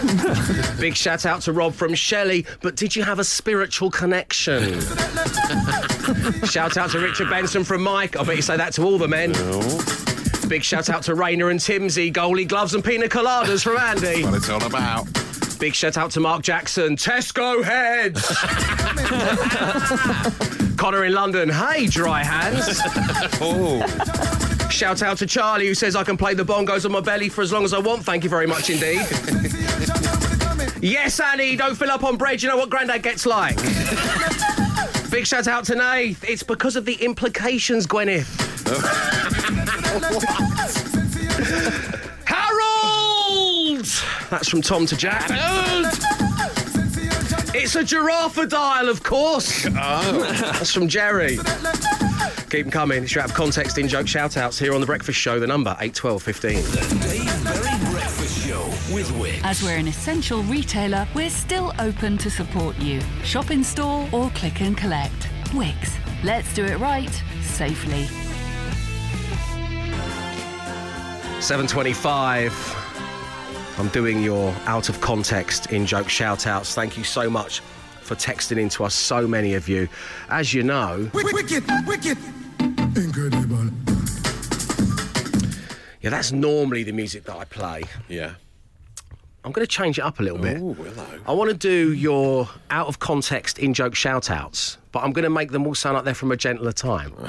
Big 0.79 0.95
shout 0.95 1.25
out 1.25 1.41
to 1.41 1.51
Rob 1.53 1.73
from 1.73 1.93
Shelley. 1.93 2.45
But 2.61 2.75
did 2.75 2.95
you 2.95 3.03
have 3.03 3.19
a 3.19 3.23
spiritual 3.23 3.91
connection? 3.91 4.79
shout 6.45 6.77
out 6.77 6.91
to 6.91 6.99
Richard 6.99 7.29
Benson 7.29 7.63
from 7.63 7.83
Mike. 7.83 8.17
I 8.17 8.23
bet 8.23 8.35
you 8.35 8.41
say 8.41 8.57
that 8.57 8.73
to 8.73 8.83
all 8.83 8.97
the 8.97 9.07
men. 9.07 9.33
Big 10.47 10.63
shout 10.63 10.89
out 10.89 11.03
to 11.03 11.13
Rainer 11.13 11.49
and 11.49 11.59
Timsy, 11.59 12.11
goalie 12.11 12.47
gloves 12.47 12.73
and 12.73 12.83
pina 12.83 13.07
coladas 13.07 13.63
from 13.63 13.77
Andy. 13.77 14.23
What 14.23 14.33
it's 14.33 14.49
all 14.49 14.63
about. 14.63 15.07
Big 15.59 15.75
shout 15.75 15.97
out 15.97 16.11
to 16.11 16.19
Mark 16.19 16.41
Jackson, 16.41 16.95
Tesco 16.95 17.63
heads. 17.63 18.25
Connor 20.77 21.03
in 21.05 21.13
London. 21.13 21.49
Hey, 21.49 21.85
dry 21.85 22.23
hands. 22.23 22.79
Oh, 23.41 23.79
Shout 24.69 25.01
out 25.01 25.17
to 25.17 25.25
Charlie 25.25 25.67
who 25.67 25.73
says 25.73 25.95
I 25.95 26.03
can 26.03 26.15
play 26.15 26.33
the 26.33 26.45
bongos 26.45 26.85
on 26.85 26.91
my 26.91 27.01
belly 27.01 27.27
for 27.27 27.41
as 27.41 27.51
long 27.51 27.65
as 27.65 27.73
I 27.73 27.79
want. 27.79 28.03
Thank 28.03 28.23
you 28.23 28.29
very 28.29 28.47
much 28.47 28.69
indeed. 28.69 29.01
yes, 30.81 31.19
Annie, 31.19 31.55
don't 31.55 31.75
fill 31.75 31.91
up 31.91 32.03
on 32.03 32.17
bread. 32.17 32.41
You 32.41 32.49
know 32.49 32.57
what 32.57 32.69
Grandad 32.69 33.03
gets 33.03 33.25
like. 33.25 33.57
Big 35.11 35.25
shout 35.25 35.47
out 35.47 35.65
to 35.65 35.75
Nath. 35.75 36.23
It's 36.23 36.43
because 36.43 36.75
of 36.75 36.85
the 36.85 36.93
implications, 36.95 37.87
Gwyneth. 37.87 38.27
Harold! 42.25 43.85
That's 44.29 44.47
from 44.47 44.61
Tom 44.61 44.85
to 44.85 44.95
Jack. 44.95 45.25
It's 47.55 47.75
a 47.75 47.83
giraffe 47.83 48.47
dial, 48.47 48.87
of 48.87 49.01
course. 49.03 49.65
Oh. 49.65 50.21
That's 50.53 50.71
from 50.71 50.87
Jerry. 50.87 51.39
Keep 52.49 52.65
them 52.65 52.71
coming. 52.71 53.03
It's 53.03 53.13
your 53.13 53.23
out 53.23 53.29
of 53.29 53.35
context 53.35 53.77
in 53.77 53.87
joke 53.87 54.07
shout 54.07 54.35
outs 54.35 54.57
here 54.57 54.73
on 54.73 54.81
The 54.81 54.87
Breakfast 54.87 55.19
Show, 55.19 55.39
the 55.39 55.45
number 55.45 55.77
81215. 55.79 56.63
The 56.63 57.07
Dave 57.07 57.43
Berry 57.43 57.91
Breakfast 57.91 58.47
Show 58.47 58.65
with 58.91 59.11
Wick. 59.19 59.39
As 59.43 59.61
we're 59.61 59.77
an 59.77 59.87
essential 59.87 60.41
retailer, 60.43 61.07
we're 61.13 61.29
still 61.29 61.73
open 61.77 62.17
to 62.17 62.31
support 62.31 62.75
you. 62.79 63.01
Shop 63.23 63.51
in 63.51 63.63
store 63.63 64.09
or 64.11 64.31
click 64.31 64.61
and 64.61 64.75
collect. 64.75 65.29
Wickes. 65.49 65.95
Let's 66.23 66.51
do 66.55 66.65
it 66.65 66.79
right, 66.79 67.13
safely. 67.43 68.05
725. 71.41 73.75
I'm 73.77 73.89
doing 73.89 74.23
your 74.23 74.51
out 74.65 74.89
of 74.89 74.99
context 75.01 75.71
in 75.71 75.85
joke 75.85 76.09
shout 76.09 76.47
outs. 76.47 76.73
Thank 76.73 76.97
you 76.97 77.03
so 77.03 77.29
much 77.29 77.59
for 78.01 78.15
texting 78.15 78.57
in 78.57 78.69
to 78.69 78.85
us, 78.85 78.95
so 78.95 79.27
many 79.27 79.53
of 79.53 79.69
you. 79.69 79.87
As 80.29 80.51
you 80.51 80.63
know, 80.63 81.11
Wicked, 81.13 81.63
wicked, 81.85 82.17
incredible. 82.59 83.69
yeah, 86.01 86.09
that's 86.09 86.31
normally 86.31 86.83
the 86.83 86.91
music 86.91 87.23
that 87.25 87.35
I 87.35 87.45
play. 87.45 87.83
yeah. 88.07 88.33
I'm 89.45 89.53
going 89.53 89.65
to 89.65 89.71
change 89.71 89.97
it 89.97 90.01
up 90.01 90.19
a 90.19 90.23
little 90.23 90.37
bit. 90.37 90.57
Oh, 90.61 90.73
hello. 90.73 91.05
I 91.25 91.31
want 91.31 91.49
to 91.49 91.55
do 91.55 91.93
your 91.93 92.49
out 92.69 92.87
of 92.87 92.99
context 92.99 93.57
in 93.57 93.73
joke 93.73 93.95
shout 93.95 94.29
outs, 94.29 94.77
but 94.91 95.01
I'm 95.01 95.13
going 95.13 95.23
to 95.23 95.29
make 95.29 95.51
them 95.51 95.65
all 95.65 95.73
sound 95.75 95.95
like 95.95 96.03
they're 96.03 96.13
from 96.13 96.31
a 96.33 96.37
gentler 96.37 96.73
time. 96.73 97.13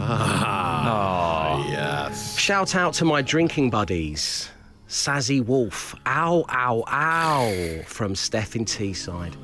Oh 0.00 1.66
yes. 1.70 2.36
Shout 2.38 2.74
out 2.74 2.92
to 2.94 3.04
my 3.04 3.22
drinking 3.22 3.70
buddies. 3.70 4.50
Sazzy 4.88 5.44
Wolf. 5.44 5.94
Ow, 6.06 6.44
ow, 6.48 6.84
ow. 6.88 7.82
From 7.86 8.14
Steph 8.14 8.54
in 8.56 8.64
Teesside. 8.64 9.34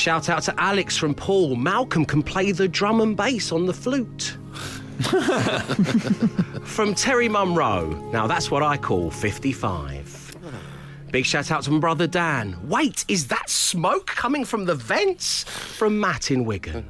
Shout 0.00 0.30
out 0.30 0.42
to 0.44 0.58
Alex 0.58 0.96
from 0.96 1.14
Paul. 1.14 1.56
Malcolm 1.56 2.06
can 2.06 2.22
play 2.22 2.52
the 2.52 2.66
drum 2.66 3.02
and 3.02 3.14
bass 3.14 3.52
on 3.52 3.66
the 3.66 3.74
flute. 3.74 4.38
from 6.64 6.94
Terry 6.94 7.28
Munro. 7.28 7.90
Now 8.10 8.26
that's 8.26 8.50
what 8.50 8.62
I 8.62 8.78
call 8.78 9.10
55. 9.10 10.36
Big 11.12 11.26
shout 11.26 11.50
out 11.50 11.64
to 11.64 11.70
my 11.70 11.80
brother 11.80 12.06
Dan. 12.06 12.56
Wait, 12.66 13.04
is 13.08 13.26
that 13.26 13.50
smoke 13.50 14.06
coming 14.06 14.46
from 14.46 14.64
the 14.64 14.74
vents? 14.74 15.44
From 15.44 16.00
Matt 16.00 16.30
in 16.30 16.46
Wigan. 16.46 16.86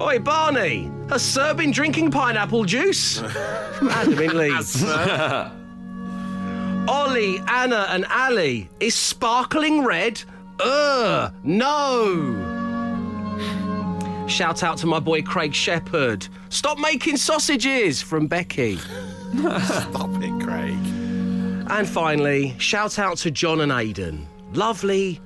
Oi, 0.00 0.18
Barney, 0.18 0.90
has 1.08 1.22
Sir 1.22 1.54
been 1.54 1.70
drinking 1.70 2.10
pineapple 2.10 2.64
juice? 2.64 3.20
From 3.78 3.90
Adam 3.90 4.18
in 4.18 4.36
Leeds. 4.36 4.82
Ollie, 6.88 7.38
Anna, 7.46 7.86
and 7.90 8.04
Ali, 8.06 8.68
is 8.80 8.96
sparkling 8.96 9.84
red? 9.84 10.20
Ugh, 10.60 11.32
no. 11.42 12.50
Shout 14.28 14.62
out 14.62 14.78
to 14.78 14.86
my 14.86 15.00
boy 15.00 15.22
Craig 15.22 15.54
Shepherd. 15.54 16.26
Stop 16.48 16.78
making 16.78 17.16
sausages 17.18 18.00
from 18.00 18.26
Becky. 18.26 18.76
Stop 19.36 20.10
it, 20.22 20.42
Craig. 20.42 20.78
And 21.70 21.88
finally, 21.88 22.54
shout 22.58 22.98
out 22.98 23.16
to 23.18 23.30
John 23.30 23.60
and 23.60 23.72
Aidan. 23.72 24.26
Lovely, 24.52 25.20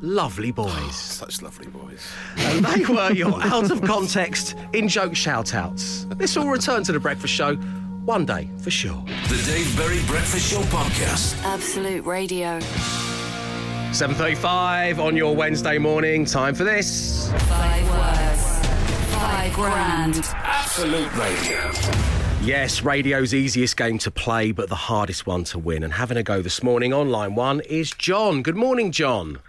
lovely 0.00 0.50
boys. 0.50 0.70
Oh, 0.72 0.90
such 0.92 1.42
lovely 1.42 1.66
boys. 1.68 2.06
And 2.38 2.64
they 2.64 2.84
were 2.84 3.12
your 3.12 3.40
out 3.42 3.70
of 3.70 3.82
context 3.82 4.56
in 4.72 4.88
joke 4.88 5.14
shout 5.14 5.54
outs. 5.54 6.06
This 6.16 6.36
will 6.36 6.48
return 6.48 6.82
to 6.84 6.92
the 6.92 7.00
breakfast 7.00 7.34
show 7.34 7.56
one 8.04 8.24
day 8.24 8.48
for 8.58 8.70
sure. 8.70 9.04
The 9.28 9.42
Dave 9.46 9.76
Berry 9.76 10.00
Breakfast 10.06 10.50
Show 10.50 10.60
podcast. 10.62 11.42
Absolute 11.44 12.04
Radio. 12.06 12.58
7.35 13.92 14.98
on 15.04 15.16
your 15.16 15.34
Wednesday 15.34 15.76
morning. 15.76 16.24
Time 16.24 16.54
for 16.54 16.62
this. 16.62 17.28
Five 17.48 17.90
words. 17.90 19.12
Five 19.12 19.52
grand. 19.52 20.16
Absolute 20.36 21.12
Radio. 21.16 21.70
Yes, 22.40 22.82
radio's 22.84 23.34
easiest 23.34 23.76
game 23.76 23.98
to 23.98 24.10
play, 24.12 24.52
but 24.52 24.68
the 24.68 24.76
hardest 24.76 25.26
one 25.26 25.42
to 25.44 25.58
win. 25.58 25.82
And 25.82 25.92
having 25.92 26.16
a 26.16 26.22
go 26.22 26.40
this 26.40 26.62
morning 26.62 26.92
on 26.92 27.10
line 27.10 27.34
one 27.34 27.60
is 27.62 27.90
John. 27.90 28.42
Good 28.42 28.56
morning, 28.56 28.92
John. 28.92 29.40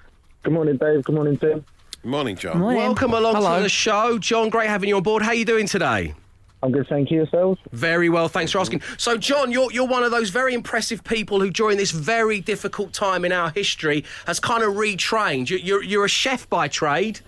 Good 0.42 0.54
morning, 0.54 0.76
Dave. 0.78 1.04
Good 1.04 1.16
morning, 1.16 1.38
Tim. 1.38 1.64
Morning, 2.04 2.36
John. 2.36 2.60
Welcome 2.62 3.14
along 3.14 3.36
to 3.36 3.62
the 3.64 3.70
show. 3.70 4.18
John, 4.18 4.50
great 4.50 4.70
having 4.70 4.90
you 4.90 4.98
on 4.98 5.04
board. 5.04 5.22
How 5.22 5.30
are 5.30 5.36
you 5.36 5.46
doing 5.46 5.68
today? 5.68 6.16
I'm 6.64 6.72
good, 6.72 6.88
thank 6.88 7.10
you. 7.10 7.18
Yourselves? 7.18 7.60
Very 7.72 8.08
well, 8.10 8.28
thanks 8.28 8.52
for 8.52 8.60
asking. 8.60 8.82
So, 8.98 9.18
John, 9.18 9.52
you're, 9.52 9.72
you're 9.72 9.88
one 9.88 10.04
of 10.04 10.12
those 10.12 10.30
very 10.30 10.54
impressive 10.54 11.04
people 11.04 11.40
who, 11.40 11.50
during 11.50 11.78
this 11.78 11.92
very 11.92 12.40
difficult 12.40 12.94
time 12.94 13.26
in 13.26 13.32
our 13.32 13.50
history, 13.50 14.04
has 14.28 14.40
kind 14.40 14.62
of 14.64 14.76
retrained. 14.76 15.50
You- 15.50 15.58
You're, 15.58 15.84
you're 15.84 16.06
a 16.06 16.10
chef 16.10 16.48
by 16.50 16.68
trade, 16.68 17.22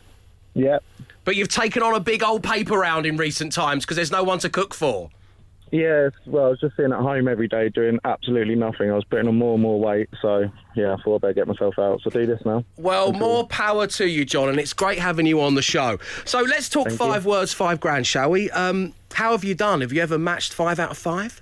Yeah. 0.54 0.78
but 1.26 1.36
you've 1.36 1.48
taken 1.50 1.82
on 1.82 1.96
a 1.96 2.00
big 2.00 2.22
old 2.22 2.44
paper 2.44 2.78
round 2.78 3.06
in 3.08 3.18
recent 3.18 3.54
times 3.54 3.86
because 3.86 3.96
there's 3.96 4.12
no 4.12 4.24
one 4.24 4.38
to 4.40 4.50
cook 4.50 4.74
for. 4.76 5.10
Yeah, 5.74 6.10
well, 6.28 6.46
I 6.46 6.50
was 6.50 6.60
just 6.60 6.76
sitting 6.76 6.92
at 6.92 7.00
home 7.00 7.28
every 7.28 7.48
day 7.48 7.68
doing 7.68 7.98
absolutely 8.06 8.54
nothing. 8.54 8.92
I 8.92 8.94
was 8.94 9.06
putting 9.06 9.28
on 9.28 9.36
more 9.36 9.54
and 9.54 9.64
more 9.64 9.80
weight, 9.80 10.08
so 10.22 10.48
yeah, 10.76 10.94
I 10.94 10.98
thought 11.02 11.16
I'd 11.16 11.22
better 11.22 11.34
get 11.34 11.48
myself 11.48 11.80
out. 11.80 12.00
So 12.04 12.12
do 12.12 12.28
this 12.28 12.40
now. 12.46 12.64
Well, 12.78 13.12
more 13.12 13.48
power 13.48 13.88
to 13.88 14.08
you, 14.08 14.24
John, 14.24 14.50
and 14.50 14.60
it's 14.60 14.72
great 14.74 15.00
having 15.00 15.26
you 15.26 15.42
on 15.42 15.56
the 15.56 15.64
show. 15.64 15.98
So 16.26 16.42
let's 16.42 16.70
talk 16.70 16.90
Thank 16.90 17.00
five 17.00 17.24
you. 17.24 17.32
words, 17.32 17.54
five 17.54 17.80
grand, 17.80 18.06
shall 18.06 18.30
we? 18.30 18.52
Um, 18.52 18.94
how 19.14 19.32
have 19.32 19.44
you 19.44 19.56
done? 19.56 19.82
Have 19.82 19.92
you 19.92 20.04
ever 20.04 20.20
matched 20.20 20.54
five 20.54 20.80
out 20.80 20.92
of 20.92 20.98
five? 21.00 21.42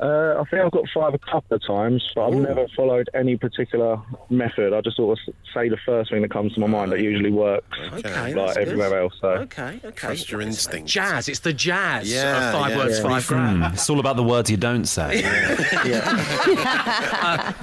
Uh, 0.00 0.40
I 0.40 0.44
think 0.48 0.62
I've 0.62 0.70
got 0.70 0.84
five 0.94 1.12
a 1.14 1.18
couple 1.18 1.56
of 1.56 1.66
times, 1.66 2.08
but 2.14 2.28
I've 2.28 2.34
never 2.34 2.66
followed 2.76 3.10
any 3.14 3.36
particular 3.36 4.00
method. 4.30 4.72
I 4.72 4.80
just 4.80 4.96
sort 4.96 5.18
of 5.18 5.34
say 5.52 5.68
the 5.68 5.76
first 5.84 6.10
thing 6.10 6.22
that 6.22 6.30
comes 6.30 6.54
to 6.54 6.60
my 6.60 6.68
mind 6.68 6.92
that 6.92 7.00
usually 7.00 7.32
works, 7.32 7.66
Okay, 7.92 7.92
like 7.92 8.02
that's 8.34 8.54
good. 8.56 8.68
everywhere 8.68 9.00
else. 9.02 9.14
So 9.20 9.28
Okay, 9.30 9.80
okay. 9.84 9.90
Trust 9.90 10.30
your 10.30 10.40
instincts. 10.40 10.92
Jazz. 10.92 11.28
It's 11.28 11.40
the 11.40 11.52
jazz 11.52 12.12
Yeah, 12.12 12.48
of 12.48 12.54
five 12.60 12.70
yeah. 12.70 12.76
words, 12.76 12.98
Yeah. 12.98 13.02
five 13.02 13.26
grand. 13.26 13.64
It's 13.74 13.90
all 13.90 13.98
about 13.98 14.14
the 14.14 14.22
words 14.22 14.48
you 14.48 14.56
don't 14.56 14.84
say. 14.84 15.22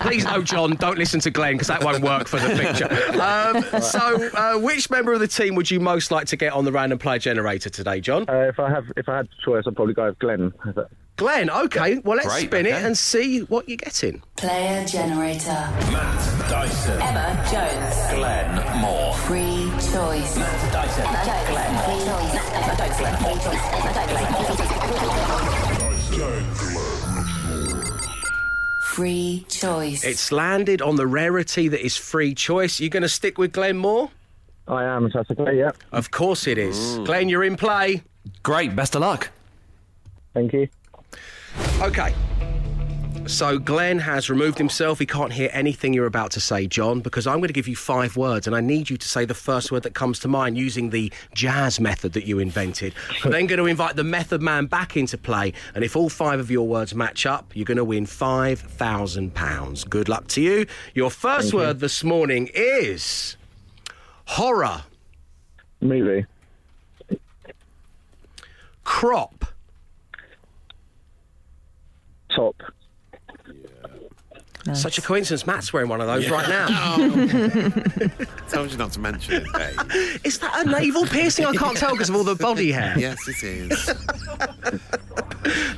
Please, 0.01 0.25
no, 0.25 0.41
John, 0.41 0.71
don't 0.75 0.97
listen 0.97 1.19
to 1.21 1.31
Glenn 1.31 1.53
because 1.53 1.67
that 1.67 1.83
won't 1.83 2.03
work 2.03 2.27
for 2.27 2.39
the 2.39 2.49
picture. 2.49 2.89
Um, 3.21 3.63
so, 3.81 4.29
uh, 4.35 4.59
which 4.59 4.89
member 4.89 5.13
of 5.13 5.19
the 5.19 5.27
team 5.27 5.55
would 5.55 5.69
you 5.71 5.79
most 5.79 6.11
like 6.11 6.27
to 6.27 6.35
get 6.35 6.53
on 6.53 6.65
the 6.65 6.71
random 6.71 6.99
player 6.99 7.19
generator 7.19 7.69
today, 7.69 7.99
John? 8.01 8.25
uh, 8.29 8.33
if 8.49 8.59
I 8.59 8.69
have, 8.69 8.85
if 8.97 9.07
I 9.09 9.17
had 9.17 9.25
the 9.27 9.41
choice, 9.43 9.63
I'd 9.67 9.75
probably 9.75 9.93
go 9.93 10.07
with 10.07 10.19
Glenn. 10.19 10.53
Glenn. 11.17 11.49
Okay. 11.49 11.99
Well, 11.99 12.17
let's 12.17 12.27
Great, 12.27 12.47
spin 12.47 12.65
it 12.65 12.73
and 12.73 12.97
see 12.97 13.39
what 13.41 13.69
you're 13.69 13.77
getting. 13.77 14.21
Player 14.35 14.85
generator. 14.85 15.47
Matt 15.91 16.49
Dyson. 16.49 17.01
Emma 17.01 17.47
Jones. 17.49 18.13
Glenn 18.13 18.81
Moore. 18.81 19.13
Free 19.13 19.71
choice. 19.91 20.35
Matt 20.37 20.73
Dyson. 20.73 21.05
Glenn. 21.49 21.75
Free 28.81 29.45
choice. 29.49 30.03
It's 30.05 30.31
landed 30.31 30.81
on 30.81 30.95
the 30.95 31.05
rarity 31.07 31.67
that 31.67 31.83
is 31.83 31.97
free 31.97 32.33
choice. 32.33 32.79
You're 32.79 32.89
going 32.89 33.03
to 33.03 33.09
stick 33.09 33.37
with 33.37 33.51
Glenn 33.51 33.77
Moore? 33.77 34.09
I 34.67 34.83
am, 34.85 35.11
so 35.11 35.19
that's 35.27 35.31
okay. 35.39 35.57
Yeah, 35.57 35.71
Of 35.91 36.11
course 36.11 36.47
it 36.47 36.57
is. 36.57 36.97
Glenn, 36.99 37.27
you're 37.29 37.43
in 37.43 37.55
play. 37.57 38.03
Great, 38.41 38.75
best 38.75 38.95
of 38.95 39.01
luck. 39.01 39.29
thank 40.33 40.53
you. 40.53 40.67
Okay. 41.81 42.13
So 43.27 43.57
Glenn 43.57 43.97
has 43.99 44.29
removed 44.29 44.57
himself. 44.59 44.99
He 44.99 45.05
can't 45.07 45.33
hear 45.33 45.49
anything 45.51 45.93
you're 45.93 46.05
about 46.05 46.29
to 46.31 46.39
say, 46.39 46.67
John, 46.67 47.01
because 47.01 47.25
I'm 47.25 47.37
going 47.37 47.47
to 47.47 47.53
give 47.53 47.67
you 47.67 47.75
five 47.75 48.15
words, 48.15 48.45
and 48.45 48.55
I 48.55 48.61
need 48.61 48.89
you 48.89 48.97
to 48.97 49.07
say 49.07 49.25
the 49.25 49.33
first 49.33 49.71
word 49.71 49.81
that 49.83 49.95
comes 49.95 50.19
to 50.19 50.27
mind 50.27 50.59
using 50.59 50.91
the 50.91 51.11
jazz 51.33 51.79
method 51.79 52.13
that 52.13 52.25
you 52.27 52.37
invented. 52.37 52.93
I'm 53.23 53.31
then 53.31 53.47
going 53.47 53.57
to 53.57 53.65
invite 53.65 53.95
the 53.95 54.03
method 54.03 54.43
man 54.43 54.67
back 54.67 54.95
into 54.95 55.17
play, 55.17 55.53
and 55.73 55.83
if 55.83 55.95
all 55.95 56.07
five 56.07 56.39
of 56.39 56.51
your 56.51 56.67
words 56.67 56.93
match 56.93 57.25
up, 57.25 57.51
you're 57.55 57.65
going 57.65 57.77
to 57.77 57.83
win 57.83 58.05
five 58.05 58.59
thousand 58.59 59.33
pounds. 59.33 59.83
Good 59.83 60.07
luck 60.07 60.27
to 60.29 60.41
you. 60.41 60.67
Your 60.93 61.09
first 61.09 61.51
word 61.51 61.79
this 61.79 62.03
morning 62.03 62.49
is 62.53 63.37
horror, 64.25 64.83
Movie, 65.81 66.25
crop, 68.83 69.45
top, 72.35 72.55
Such 74.73 74.97
a 74.97 75.01
coincidence. 75.01 75.45
Matt's 75.45 75.71
wearing 75.71 75.89
one 75.89 76.01
of 76.01 76.07
those 76.07 76.29
right 76.29 76.47
now. 76.49 76.65
Oh. 76.97 78.25
Told 78.49 78.71
you 78.71 78.77
not 78.77 78.91
to 78.93 78.99
mention 78.99 79.43
it, 79.45 79.53
Dave. 79.53 80.21
Is 80.23 80.39
that 80.39 80.65
a 80.65 80.69
navel 80.69 81.05
piercing? 81.05 81.45
I 81.45 81.53
can't 81.53 81.77
tell 81.83 81.91
because 81.91 82.09
of 82.09 82.15
all 82.15 82.23
the 82.23 82.35
body 82.35 82.71
hair. 82.71 82.95
yes, 82.97 83.17
it 83.27 83.43
is. 83.43 83.87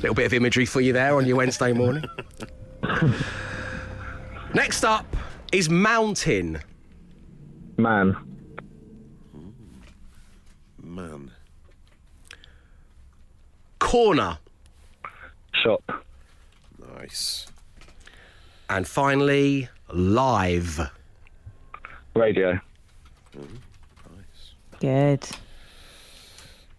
little 0.02 0.14
bit 0.14 0.26
of 0.26 0.32
imagery 0.32 0.64
for 0.64 0.80
you 0.80 0.92
there 0.92 1.16
on 1.16 1.26
your 1.26 1.36
Wednesday 1.36 1.72
morning. 1.72 2.04
Next 4.54 4.84
up 4.84 5.04
is 5.52 5.68
mountain. 5.68 6.60
Man. 7.76 8.16
Man. 10.82 11.30
Corner. 13.78 14.38
Shop. 15.62 15.82
Nice. 16.98 17.46
And 18.68 18.86
finally, 18.86 19.68
live. 19.92 20.80
Radio. 22.14 22.60
Good. 24.80 25.26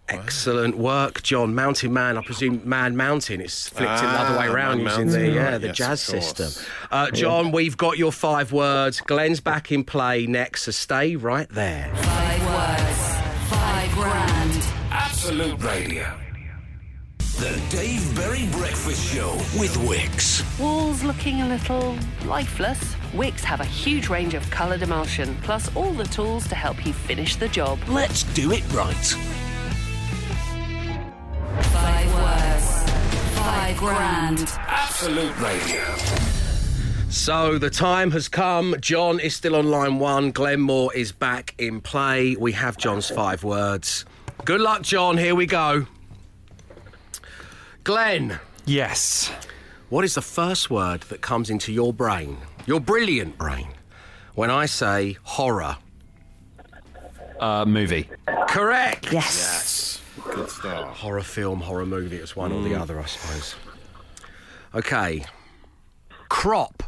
Excellent 0.08 0.78
work, 0.78 1.22
John. 1.24 1.54
Mountain 1.54 1.94
Man. 1.94 2.18
I 2.18 2.22
presume 2.24 2.62
Man 2.68 2.98
Mountain. 2.98 3.42
It's 3.42 3.70
flipped 3.70 4.00
it 4.00 4.02
the 4.02 4.08
other 4.08 4.40
way 4.40 4.48
Ah, 4.48 4.52
around 4.54 4.84
Man 4.84 4.86
using 4.88 5.08
the 5.08 5.18
Mountain, 5.20 5.34
yeah 5.36 5.52
right, 5.52 5.58
the 5.62 5.68
yes, 5.68 5.78
jazz 5.78 6.08
of 6.10 6.14
course. 6.16 6.26
system. 6.36 6.66
Uh, 6.92 7.12
John, 7.12 7.52
we've 7.52 7.78
got 7.78 7.98
your 7.98 8.12
five 8.12 8.52
words. 8.52 9.02
Glenn's 9.02 9.40
back 9.40 9.72
in 9.72 9.84
play 9.84 10.26
next, 10.26 10.64
so 10.64 10.72
stay 10.72 11.16
right 11.16 11.48
there. 11.50 11.92
Five 11.96 12.46
words, 12.46 13.50
five 13.52 13.92
grand. 13.94 14.66
Absolute 14.92 15.64
Radio. 15.64 16.20
The 17.40 17.58
Dave 17.70 18.16
Berry 18.18 18.48
Breakfast 18.52 19.02
Show 19.14 19.32
with 19.58 19.74
Wickes. 19.76 20.44
Walls 20.60 21.04
looking 21.04 21.42
a 21.42 21.48
little 21.48 21.98
lifeless? 22.26 22.96
Wickes 23.14 23.40
have 23.40 23.62
a 23.62 23.66
huge 23.66 24.10
range 24.10 24.34
of 24.34 24.52
coloured 24.52 24.82
emulsion, 24.82 25.38
plus 25.42 25.74
all 25.74 25.94
the 25.94 26.04
tools 26.04 26.50
to 26.50 26.56
help 26.56 26.86
you 26.86 26.92
finish 26.92 27.38
the 27.38 27.48
job. 27.48 27.80
Let's 27.88 28.24
do 28.24 28.52
it 28.52 28.70
right. 28.74 28.94
Five 31.72 32.14
words, 32.14 32.92
five 33.40 33.78
grand. 33.78 34.52
Absolute 34.68 35.40
Radio. 35.40 35.96
So 37.10 37.58
the 37.58 37.70
time 37.70 38.12
has 38.12 38.28
come. 38.28 38.76
John 38.82 39.18
is 39.22 39.34
still 39.34 39.56
on 39.56 39.70
line 39.72 39.98
one. 39.98 40.32
Glenn 40.32 40.60
Moore 40.60 40.94
is 40.94 41.14
back 41.14 41.56
in 41.58 41.80
play. 41.80 42.36
We 42.36 42.52
have 42.52 42.76
John's 42.76 43.10
five 43.10 43.46
words. 43.46 44.04
Good 44.44 44.60
luck, 44.60 44.82
John. 44.82 45.18
Here 45.18 45.36
we 45.36 45.46
go. 45.46 45.86
Glenn, 47.94 48.40
Yes. 48.68 49.32
what 49.90 50.06
is 50.06 50.14
the 50.14 50.22
first 50.22 50.70
word 50.70 51.02
that 51.10 51.22
comes 51.22 51.50
into 51.50 51.74
your 51.74 51.92
brain, 51.92 52.38
your 52.68 52.80
brilliant 52.80 53.36
brain, 53.40 53.70
when 54.36 54.52
I 54.52 54.68
say 54.68 55.18
horror? 55.24 55.76
Uh, 57.40 57.66
movie. 57.66 58.08
Correct. 58.48 59.12
Yes. 59.12 59.14
Yes. 59.16 60.02
Good 60.36 60.52
start. 60.52 60.98
Horror 60.98 61.24
film, 61.24 61.62
horror 61.62 61.88
movie. 61.88 62.18
It's 62.18 62.36
one 62.36 62.52
or 62.52 62.62
the 62.62 62.76
other, 62.76 63.00
I 63.00 63.06
suppose. 63.06 63.56
Okay. 64.76 65.26
Crop. 66.30 66.84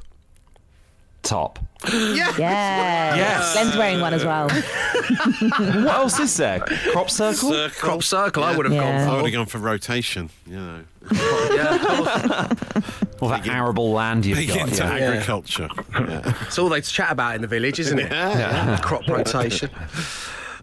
Top. 1.24 1.58
Yeah. 1.90 3.16
Yes. 3.16 3.54
Glenn's 3.54 3.76
wearing 3.76 4.02
one 4.02 4.14
as 4.14 4.24
well. 4.24 4.50
what 4.50 5.96
else 5.96 6.20
is 6.20 6.38
there? 6.38 6.60
Crop 6.60 7.10
circle? 7.10 7.52
Circle. 7.52 7.70
Crop 7.80 8.04
circle, 8.04 8.44
I 8.44 8.56
would 8.56 8.66
have 8.66 8.74
Yeah. 8.74 8.82
I 8.84 9.06
gone 9.06 9.14
would 9.16 9.20
for. 9.20 9.26
have 9.26 9.34
gone 9.34 9.46
for 9.48 9.58
rotation. 9.58 10.30
You 10.46 10.58
know, 10.58 10.84
Yeah, 11.12 11.76
of 11.76 11.82
course. 11.82 13.02
All 13.22 13.30
that 13.30 13.48
arable 13.48 13.92
land 13.92 14.26
you've 14.26 14.38
big 14.38 14.50
got. 14.50 14.70
into 14.70 14.84
yeah. 14.84 14.92
agriculture. 14.94 15.70
Yeah. 15.94 16.34
It's 16.46 16.60
all 16.60 16.70
they 16.70 16.82
chat 16.82 17.12
about 17.12 17.36
in 17.36 17.42
the 17.42 17.48
village, 17.48 17.80
isn't 17.80 17.98
it? 18.00 18.12
Yeah. 18.12 18.78
Crop 18.82 19.08
rotation. 19.08 19.70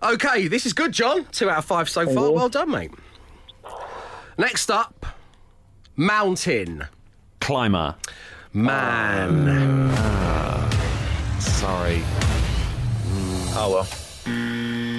Okay, 0.03 0.47
this 0.47 0.67
is 0.67 0.73
good, 0.73 0.93
John. 0.93 1.25
Two 1.33 1.51
out 1.51 1.59
of 1.59 1.65
five 1.65 1.89
so 1.89 2.07
far. 2.07 2.31
Well 2.31 2.49
done, 2.49 2.71
mate. 2.71 2.93
Next 4.39 4.71
up, 4.71 5.05
mountain. 5.97 6.87
Climber. 7.41 7.97
Man. 8.53 9.91
Ah. 9.93 10.48
Sorry. 11.38 12.02
Oh 13.54 13.71
well. 14.26 14.35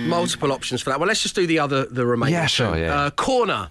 Multiple 0.07 0.51
options 0.51 0.81
for 0.81 0.89
that. 0.89 0.99
Well, 0.99 1.07
let's 1.07 1.21
just 1.21 1.35
do 1.35 1.45
the 1.45 1.59
other, 1.59 1.85
the 1.85 2.05
remaining. 2.05 2.33
Yeah, 2.33 2.47
sure, 2.47 2.73
two. 2.73 2.81
yeah. 2.81 3.01
Uh, 3.01 3.09
corner. 3.11 3.69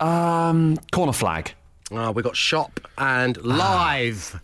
Um, 0.00 0.76
corner 0.90 1.12
flag. 1.12 1.54
Uh, 1.92 2.12
we 2.14 2.22
got 2.22 2.36
shop 2.36 2.80
and 2.98 3.36
live. 3.44 4.40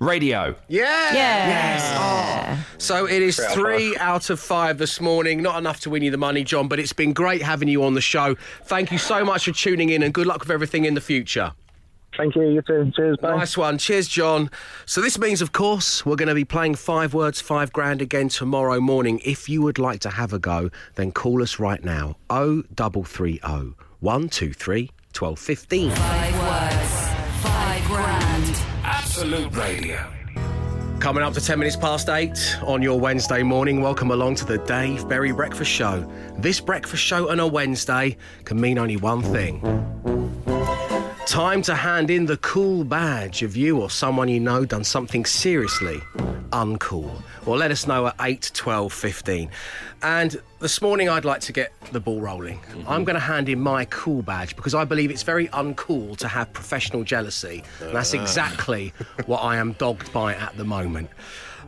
Radio. 0.00 0.54
Yeah. 0.68 1.14
Yeah. 1.14 2.62
So 2.78 3.06
it 3.06 3.20
is 3.20 3.38
three 3.38 3.96
out 3.98 4.30
of 4.30 4.40
five 4.40 4.78
this 4.78 4.98
morning. 4.98 5.42
Not 5.42 5.58
enough 5.58 5.80
to 5.80 5.90
win 5.90 6.02
you 6.02 6.10
the 6.10 6.16
money, 6.16 6.42
John, 6.42 6.68
but 6.68 6.78
it's 6.80 6.94
been 6.94 7.12
great 7.12 7.42
having 7.42 7.68
you 7.68 7.84
on 7.84 7.92
the 7.92 8.00
show. 8.00 8.34
Thank 8.64 8.90
you 8.92 8.96
so 8.96 9.26
much 9.26 9.44
for 9.44 9.52
tuning 9.52 9.90
in 9.90 10.02
and 10.02 10.14
good 10.14 10.26
luck 10.26 10.40
with 10.40 10.50
everything 10.50 10.86
in 10.86 10.94
the 10.94 11.02
future. 11.02 11.52
Thank 12.20 12.36
you. 12.36 12.50
You 12.50 12.60
too. 12.60 12.92
Cheers. 12.94 13.16
Bye. 13.16 13.36
Nice 13.36 13.56
one. 13.56 13.78
Cheers, 13.78 14.06
John. 14.06 14.50
So 14.84 15.00
this 15.00 15.18
means, 15.18 15.40
of 15.40 15.52
course, 15.52 16.04
we're 16.04 16.16
going 16.16 16.28
to 16.28 16.34
be 16.34 16.44
playing 16.44 16.74
five 16.74 17.14
words, 17.14 17.40
five 17.40 17.72
grand 17.72 18.02
again 18.02 18.28
tomorrow 18.28 18.78
morning. 18.78 19.22
If 19.24 19.48
you 19.48 19.62
would 19.62 19.78
like 19.78 20.00
to 20.00 20.10
have 20.10 20.34
a 20.34 20.38
go, 20.38 20.68
then 20.96 21.12
call 21.12 21.42
us 21.42 21.58
right 21.58 21.82
now. 21.82 22.16
Oh 22.28 22.62
double 22.74 23.04
three 23.04 23.40
oh 23.42 23.72
one 24.00 24.28
two 24.28 24.52
three 24.52 24.90
twelve 25.14 25.38
fifteen. 25.38 25.92
Five 25.92 26.38
words, 26.40 27.42
five 27.42 27.84
grand. 27.86 28.62
Absolute 28.84 29.56
Radio. 29.56 30.12
Coming 31.00 31.22
up 31.22 31.32
to 31.32 31.40
10 31.40 31.58
minutes 31.58 31.76
past 31.76 32.10
8 32.10 32.58
on 32.62 32.82
your 32.82 33.00
Wednesday 33.00 33.42
morning. 33.42 33.80
Welcome 33.80 34.10
along 34.10 34.34
to 34.34 34.44
the 34.44 34.58
Dave 34.58 35.08
Berry 35.08 35.32
Breakfast 35.32 35.70
Show. 35.70 36.06
This 36.36 36.60
breakfast 36.60 37.02
show 37.02 37.30
on 37.30 37.40
a 37.40 37.46
Wednesday 37.46 38.18
can 38.44 38.60
mean 38.60 38.76
only 38.76 38.98
one 38.98 39.22
thing. 39.22 39.62
Time 41.30 41.62
to 41.62 41.76
hand 41.76 42.10
in 42.10 42.26
the 42.26 42.38
cool 42.38 42.82
badge 42.82 43.44
of 43.44 43.56
you 43.56 43.80
or 43.80 43.88
someone 43.88 44.26
you 44.26 44.40
know 44.40 44.64
done 44.64 44.82
something 44.82 45.24
seriously 45.24 46.00
uncool. 46.50 47.22
Well, 47.46 47.56
let 47.56 47.70
us 47.70 47.86
know 47.86 48.08
at 48.08 48.16
8, 48.20 48.50
12, 48.52 48.92
15. 48.92 49.48
And 50.02 50.42
this 50.58 50.82
morning 50.82 51.08
I'd 51.08 51.24
like 51.24 51.40
to 51.42 51.52
get 51.52 51.72
the 51.92 52.00
ball 52.00 52.20
rolling. 52.20 52.58
Mm-hmm. 52.58 52.88
I'm 52.88 53.04
going 53.04 53.14
to 53.14 53.20
hand 53.20 53.48
in 53.48 53.60
my 53.60 53.84
cool 53.84 54.22
badge 54.22 54.56
because 54.56 54.74
I 54.74 54.84
believe 54.84 55.12
it's 55.12 55.22
very 55.22 55.46
uncool 55.48 56.16
to 56.16 56.26
have 56.26 56.52
professional 56.52 57.04
jealousy. 57.04 57.62
And 57.80 57.94
that's 57.94 58.12
ah. 58.12 58.20
exactly 58.20 58.92
what 59.26 59.38
I 59.38 59.58
am 59.58 59.74
dogged 59.74 60.12
by 60.12 60.34
at 60.34 60.56
the 60.56 60.64
moment. 60.64 61.10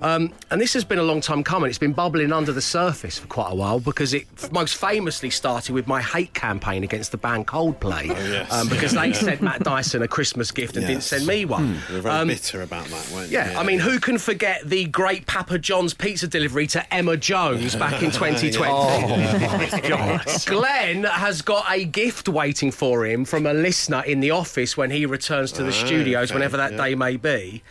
Um, 0.03 0.33
and 0.51 0.61
this 0.61 0.75
has 0.75 0.85
been 0.85 0.99
a 0.99 1.03
long 1.05 1.21
time 1.21 1.45
coming. 1.45 1.69
It's 1.71 1.79
been 1.79 1.93
bubbling 1.93 2.33
under 2.33 2.51
the 2.53 2.61
surface 2.61 3.19
for 3.19 3.29
quite 3.29 3.53
a 3.53 3.55
while 3.55 3.79
because 3.79 4.13
it 4.13 4.27
most 4.53 4.75
famously 4.77 5.31
started 5.31 5.73
with 5.73 5.87
my 5.87 6.03
hate 6.03 6.35
campaign 6.35 6.83
against 6.83 7.13
the 7.13 7.19
band 7.19 7.47
Coldplay. 7.47 8.09
yes. 8.09 8.53
um, 8.53 8.69
because 8.69 8.93
they 8.93 9.13
sent 9.13 9.41
Matt 9.43 9.63
Dyson 9.63 10.03
a 10.03 10.09
Christmas 10.09 10.51
gift 10.51 10.77
and 10.77 10.85
didn't 10.87 11.05
send 11.05 11.25
me 11.27 11.45
one. 11.45 11.79
They 11.89 11.95
were 11.95 12.01
very 12.01 12.15
Um, 12.17 12.29
bitter 12.29 12.63
about 12.63 12.87
that, 12.87 13.11
weren't 13.15 13.31
you? 13.31 13.39
yeah, 13.39 13.55
I 13.59 13.63
mean, 13.63 13.79
who 13.79 14.01
can 14.01 14.19
forget 14.19 14.69
the 14.69 14.87
great 14.87 15.27
Papa 15.27 15.59
John's 15.59 15.95
pizza 15.95 16.27
delivery 16.27 16.67
to 16.69 16.93
Emma 16.95 17.17
Jones 17.17 17.77
back 17.77 18.03
in 18.03 18.11
2020? 18.13 18.57
Glenn 20.47 21.05
has 21.05 21.43
got 21.43 21.65
a 21.71 21.85
gift 21.85 22.29
waiting 22.29 22.71
for 22.73 23.07
him 23.07 23.25
from 23.25 23.47
a 23.47 23.53
listener 23.55 24.03
in 24.05 24.21
the 24.21 24.31
office 24.33 24.77
when 24.77 24.91
he 24.91 25.07
returns 25.07 25.53
to 25.53 25.63
the 25.63 25.73
studios, 25.73 26.31
okay, 26.31 26.35
whenever 26.37 26.57
that 26.57 26.73
yeah. 26.73 26.79
day 26.89 26.95
may 26.95 27.17
be. 27.17 27.63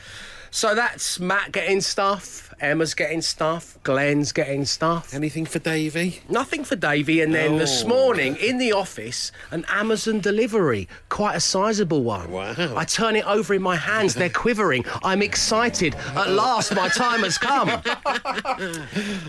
So 0.54 0.76
that's 0.76 1.18
Matt 1.18 1.54
getting 1.54 1.80
stuff, 1.80 2.54
Emma's 2.60 2.94
getting 2.94 3.22
stuff, 3.22 3.78
Glenn's 3.84 4.34
getting 4.34 4.66
stuff. 4.66 5.14
Anything 5.14 5.46
for 5.46 5.60
Davey? 5.60 6.22
Nothing 6.28 6.66
for 6.66 6.76
Davey, 6.76 7.22
and 7.22 7.34
then 7.34 7.58
this 7.58 7.84
Oh. 7.84 7.88
morning 7.88 8.36
in 8.36 8.58
the 8.58 8.74
office, 8.74 9.32
an 9.50 9.64
Amazon 9.70 10.20
delivery, 10.20 10.90
quite 11.08 11.36
a 11.38 11.40
sizable 11.40 12.04
one. 12.04 12.32
Wow. 12.32 12.54
I 12.76 12.84
turn 12.84 13.16
it 13.16 13.26
over 13.26 13.54
in 13.54 13.62
my 13.62 13.78
hands, 13.78 14.16
they're 14.16 14.30
quivering. 14.30 14.84
I'm 15.06 15.22
excited. 15.22 15.96
At 16.16 16.30
last, 16.30 16.76
my 16.76 16.90
time 16.90 17.22
has 17.24 17.38
come. 17.38 17.70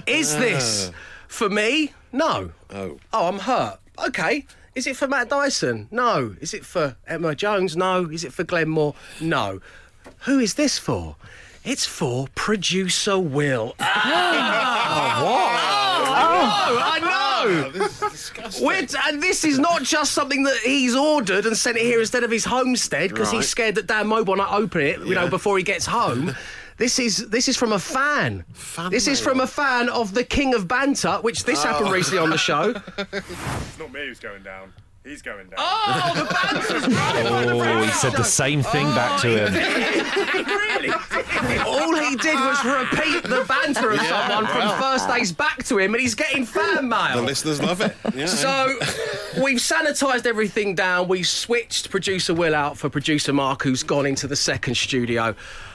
Is 0.09 0.37
this 0.37 0.91
ah. 0.93 0.97
for 1.29 1.49
me? 1.49 1.93
No. 2.11 2.51
Oh. 2.69 2.99
Oh, 3.13 3.29
I'm 3.29 3.39
hurt. 3.39 3.79
Okay. 4.09 4.45
Is 4.75 4.87
it 4.87 4.97
for 4.97 5.07
Matt 5.07 5.29
Dyson? 5.29 5.87
No. 5.91 6.35
Is 6.41 6.53
it 6.53 6.65
for 6.65 6.97
Emma 7.07 7.35
Jones? 7.35 7.77
No. 7.77 8.07
Is 8.07 8.25
it 8.25 8.33
for 8.33 8.43
Glenn 8.43 8.71
Moore? 8.71 8.95
No. 9.21 9.61
Who 10.21 10.39
is 10.39 10.55
this 10.55 10.79
for? 10.79 11.17
It's 11.65 11.87
for 11.87 12.29
producer 12.35 13.19
Will. 13.19 13.75
Oh, 14.95 15.25
oh. 15.25 15.49
I 16.15 16.99
know, 17.01 17.09
I 17.09 17.55
know. 17.55 17.65
Oh, 17.67 17.71
this 17.71 18.03
is 18.03 18.11
disgusting. 18.11 18.67
We're, 18.67 18.87
and 19.09 19.23
this 19.23 19.45
is 19.45 19.59
not 19.59 19.83
just 19.83 20.13
something 20.13 20.43
that 20.45 20.57
he's 20.59 20.95
ordered 20.95 21.47
and 21.47 21.57
sent 21.57 21.77
it 21.77 21.83
here 21.83 22.01
instead 22.01 22.25
of 22.25 22.31
his 22.31 22.45
homestead 22.45 23.11
because 23.11 23.29
Right. 23.33 23.37
he's 23.39 23.49
scared 23.49 23.75
that 23.77 23.87
Dan 23.87 24.07
Mobile 24.09 24.37
might 24.37 24.53
open 24.53 24.83
it, 24.83 25.01
you 25.01 25.15
know, 25.15 25.29
before 25.29 25.57
he 25.59 25.65
gets 25.65 25.87
home. 25.87 26.35
This 26.79 26.99
is 26.99 27.29
this 27.29 27.49
is 27.49 27.57
from 27.57 27.73
a 27.73 27.79
fan. 27.79 28.45
Fan 28.55 28.91
this 28.91 29.07
is 29.07 29.21
from 29.21 29.41
a 29.41 29.47
fan 29.47 29.89
of 29.91 30.15
the 30.15 30.25
King 30.25 30.53
of 30.55 30.67
Banter, 30.67 31.19
which 31.21 31.45
this 31.45 31.63
happened 31.63 31.93
recently 31.93 32.19
on 32.19 32.31
the 32.31 32.39
show. 32.39 32.75
It's 33.13 33.79
not 33.79 33.93
me 33.93 34.07
who's 34.07 34.19
going 34.19 34.43
down. 34.43 34.73
He's 35.05 35.21
going 35.21 35.49
down. 35.49 35.59
Oh, 35.59 36.13
the 36.15 36.33
banter's 36.33 36.87
right. 36.97 37.27
Oh, 37.27 37.83
he 37.83 37.91
said 37.91 38.13
the 38.13 38.23
same 38.23 38.63
thing 38.63 38.87
back 38.95 39.21
to 39.23 39.29
him. 39.47 39.53
really? 40.47 40.91
All 41.67 41.95
he 41.97 42.15
did 42.17 42.35
was 42.37 42.65
repeat 42.65 43.23
the 43.25 43.45
banter 43.49 43.91
of 43.91 43.97
Yeah, 43.97 44.29
someone 44.29 44.47
from 44.47 44.59
well. 44.61 44.81
first 44.81 45.09
days 45.09 45.33
back 45.33 45.65
to 45.65 45.79
him, 45.79 45.95
and 45.95 46.01
he's 46.01 46.15
getting 46.15 46.47
fan 46.47 46.89
mail. 46.89 47.17
The 47.17 47.23
listeners 47.23 47.61
love 47.61 47.81
it. 47.81 47.97
Yeah. 48.15 48.27
So 48.27 48.79
we've 49.43 49.59
sanitised 49.59 50.25
everything 50.27 50.75
down. 50.77 51.09
We 51.09 51.25
switched 51.25 51.91
producer 51.91 52.33
Will 52.33 52.55
out 52.55 52.79
for 52.79 52.89
producer 52.89 53.33
Mark, 53.33 53.63
who's 53.65 53.83
gone 53.83 54.07
into 54.07 54.29
the 54.29 54.37
second 54.37 54.77
studio. 54.77 55.35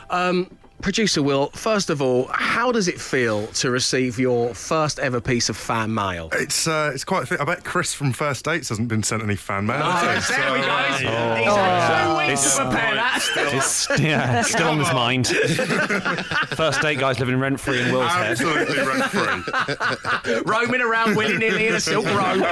Um, 0.09 0.49
producer 0.81 1.21
Will, 1.23 1.47
first 1.51 1.89
of 1.89 2.01
all, 2.01 2.27
how 2.31 2.71
does 2.71 2.87
it 2.87 2.99
feel 3.01 3.47
to 3.47 3.71
receive 3.71 4.19
your 4.19 4.53
first 4.53 4.99
ever 4.99 5.19
piece 5.19 5.49
of 5.49 5.57
fan 5.57 5.93
mail? 5.93 6.29
It's 6.33 6.67
uh, 6.67 6.91
it's 6.93 7.03
quite. 7.03 7.23
A 7.23 7.25
thing. 7.25 7.37
I 7.39 7.45
bet 7.45 7.63
Chris 7.63 7.93
from 7.93 8.13
First 8.13 8.45
Dates 8.45 8.69
hasn't 8.69 8.87
been 8.87 9.03
sent 9.03 9.23
any 9.23 9.35
fan 9.35 9.65
mail. 9.65 9.79
No, 9.79 9.85
has 9.85 10.27
he? 10.27 10.35
there 10.35 10.53
we 10.53 10.59
So, 10.61 10.67
go. 10.67 11.09
uh, 11.09 11.35
He's 11.35 11.53
had 11.55 12.03
two 12.03 12.27
weeks 12.29 12.55
to 12.55 12.61
prepare 12.63 12.95
that. 12.95 13.23
It's, 13.53 13.99
yeah, 13.99 14.41
still 14.43 14.67
on 14.69 14.79
his 14.79 14.93
mind. 14.93 15.27
First 16.55 16.81
date 16.81 16.99
guys 16.99 17.19
living 17.19 17.39
rent 17.39 17.59
free 17.59 17.81
in 17.81 17.91
Will's 17.91 18.11
head. 18.11 18.31
Absolutely 18.31 18.77
rent 18.77 19.03
free. 19.05 20.41
roaming 20.45 20.81
around 20.81 21.15
willy 21.15 21.37
nilly 21.37 21.67
in 21.67 21.75
a 21.75 21.79
silk 21.87 22.05
robe. 22.05 22.43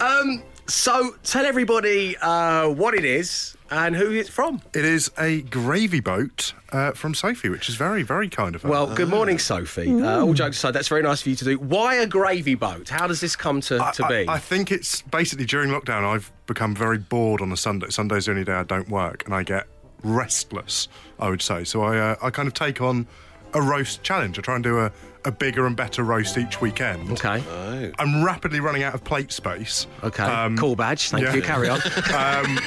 um, 0.00 0.42
so 0.66 1.14
tell 1.24 1.44
everybody 1.44 2.16
uh, 2.18 2.68
what 2.68 2.94
it 2.94 3.04
is 3.04 3.53
and 3.70 3.96
who 3.96 4.12
it's 4.12 4.28
from. 4.28 4.60
It 4.72 4.84
is 4.84 5.10
a 5.18 5.42
gravy 5.42 6.00
boat 6.00 6.54
uh, 6.70 6.92
from 6.92 7.14
Sophie, 7.14 7.48
which 7.48 7.68
is 7.68 7.76
very, 7.76 8.02
very 8.02 8.28
kind 8.28 8.54
of 8.54 8.62
her. 8.62 8.68
Well, 8.68 8.94
good 8.94 9.08
morning, 9.08 9.38
Sophie. 9.38 9.90
Uh, 9.90 10.24
all 10.24 10.34
jokes 10.34 10.58
aside, 10.58 10.72
that's 10.72 10.88
very 10.88 11.02
nice 11.02 11.22
of 11.22 11.26
you 11.26 11.36
to 11.36 11.44
do. 11.44 11.58
Why 11.58 11.96
a 11.96 12.06
gravy 12.06 12.54
boat? 12.54 12.88
How 12.88 13.06
does 13.06 13.20
this 13.20 13.36
come 13.36 13.60
to, 13.62 13.78
to 13.78 14.04
I, 14.04 14.08
be? 14.08 14.28
I 14.28 14.38
think 14.38 14.70
it's 14.70 15.02
basically 15.02 15.46
during 15.46 15.70
lockdown, 15.70 16.04
I've 16.04 16.30
become 16.46 16.74
very 16.74 16.98
bored 16.98 17.40
on 17.40 17.52
a 17.52 17.56
Sunday. 17.56 17.88
Sunday's 17.90 18.26
the 18.26 18.32
only 18.32 18.44
day 18.44 18.52
I 18.52 18.64
don't 18.64 18.88
work, 18.88 19.24
and 19.24 19.34
I 19.34 19.42
get 19.42 19.66
restless, 20.02 20.88
I 21.18 21.30
would 21.30 21.42
say. 21.42 21.64
So 21.64 21.82
I, 21.82 21.98
uh, 21.98 22.16
I 22.22 22.30
kind 22.30 22.46
of 22.46 22.54
take 22.54 22.80
on 22.80 23.06
a 23.54 23.62
roast 23.62 24.02
challenge. 24.02 24.38
I 24.38 24.42
try 24.42 24.56
and 24.56 24.64
do 24.64 24.80
a, 24.80 24.92
a 25.24 25.32
bigger 25.32 25.66
and 25.66 25.76
better 25.76 26.02
roast 26.02 26.36
each 26.38 26.60
weekend. 26.60 27.10
okay. 27.12 27.42
I'm 27.98 28.22
rapidly 28.24 28.60
running 28.60 28.82
out 28.82 28.94
of 28.94 29.02
plate 29.04 29.32
space. 29.32 29.86
Okay. 30.02 30.54
cool 30.58 30.76
badge. 30.76 31.08
Thank 31.10 31.24
yeah. 31.24 31.34
you. 31.34 31.42
Carry 31.42 31.68
on. 31.68 31.80
um, 32.14 32.58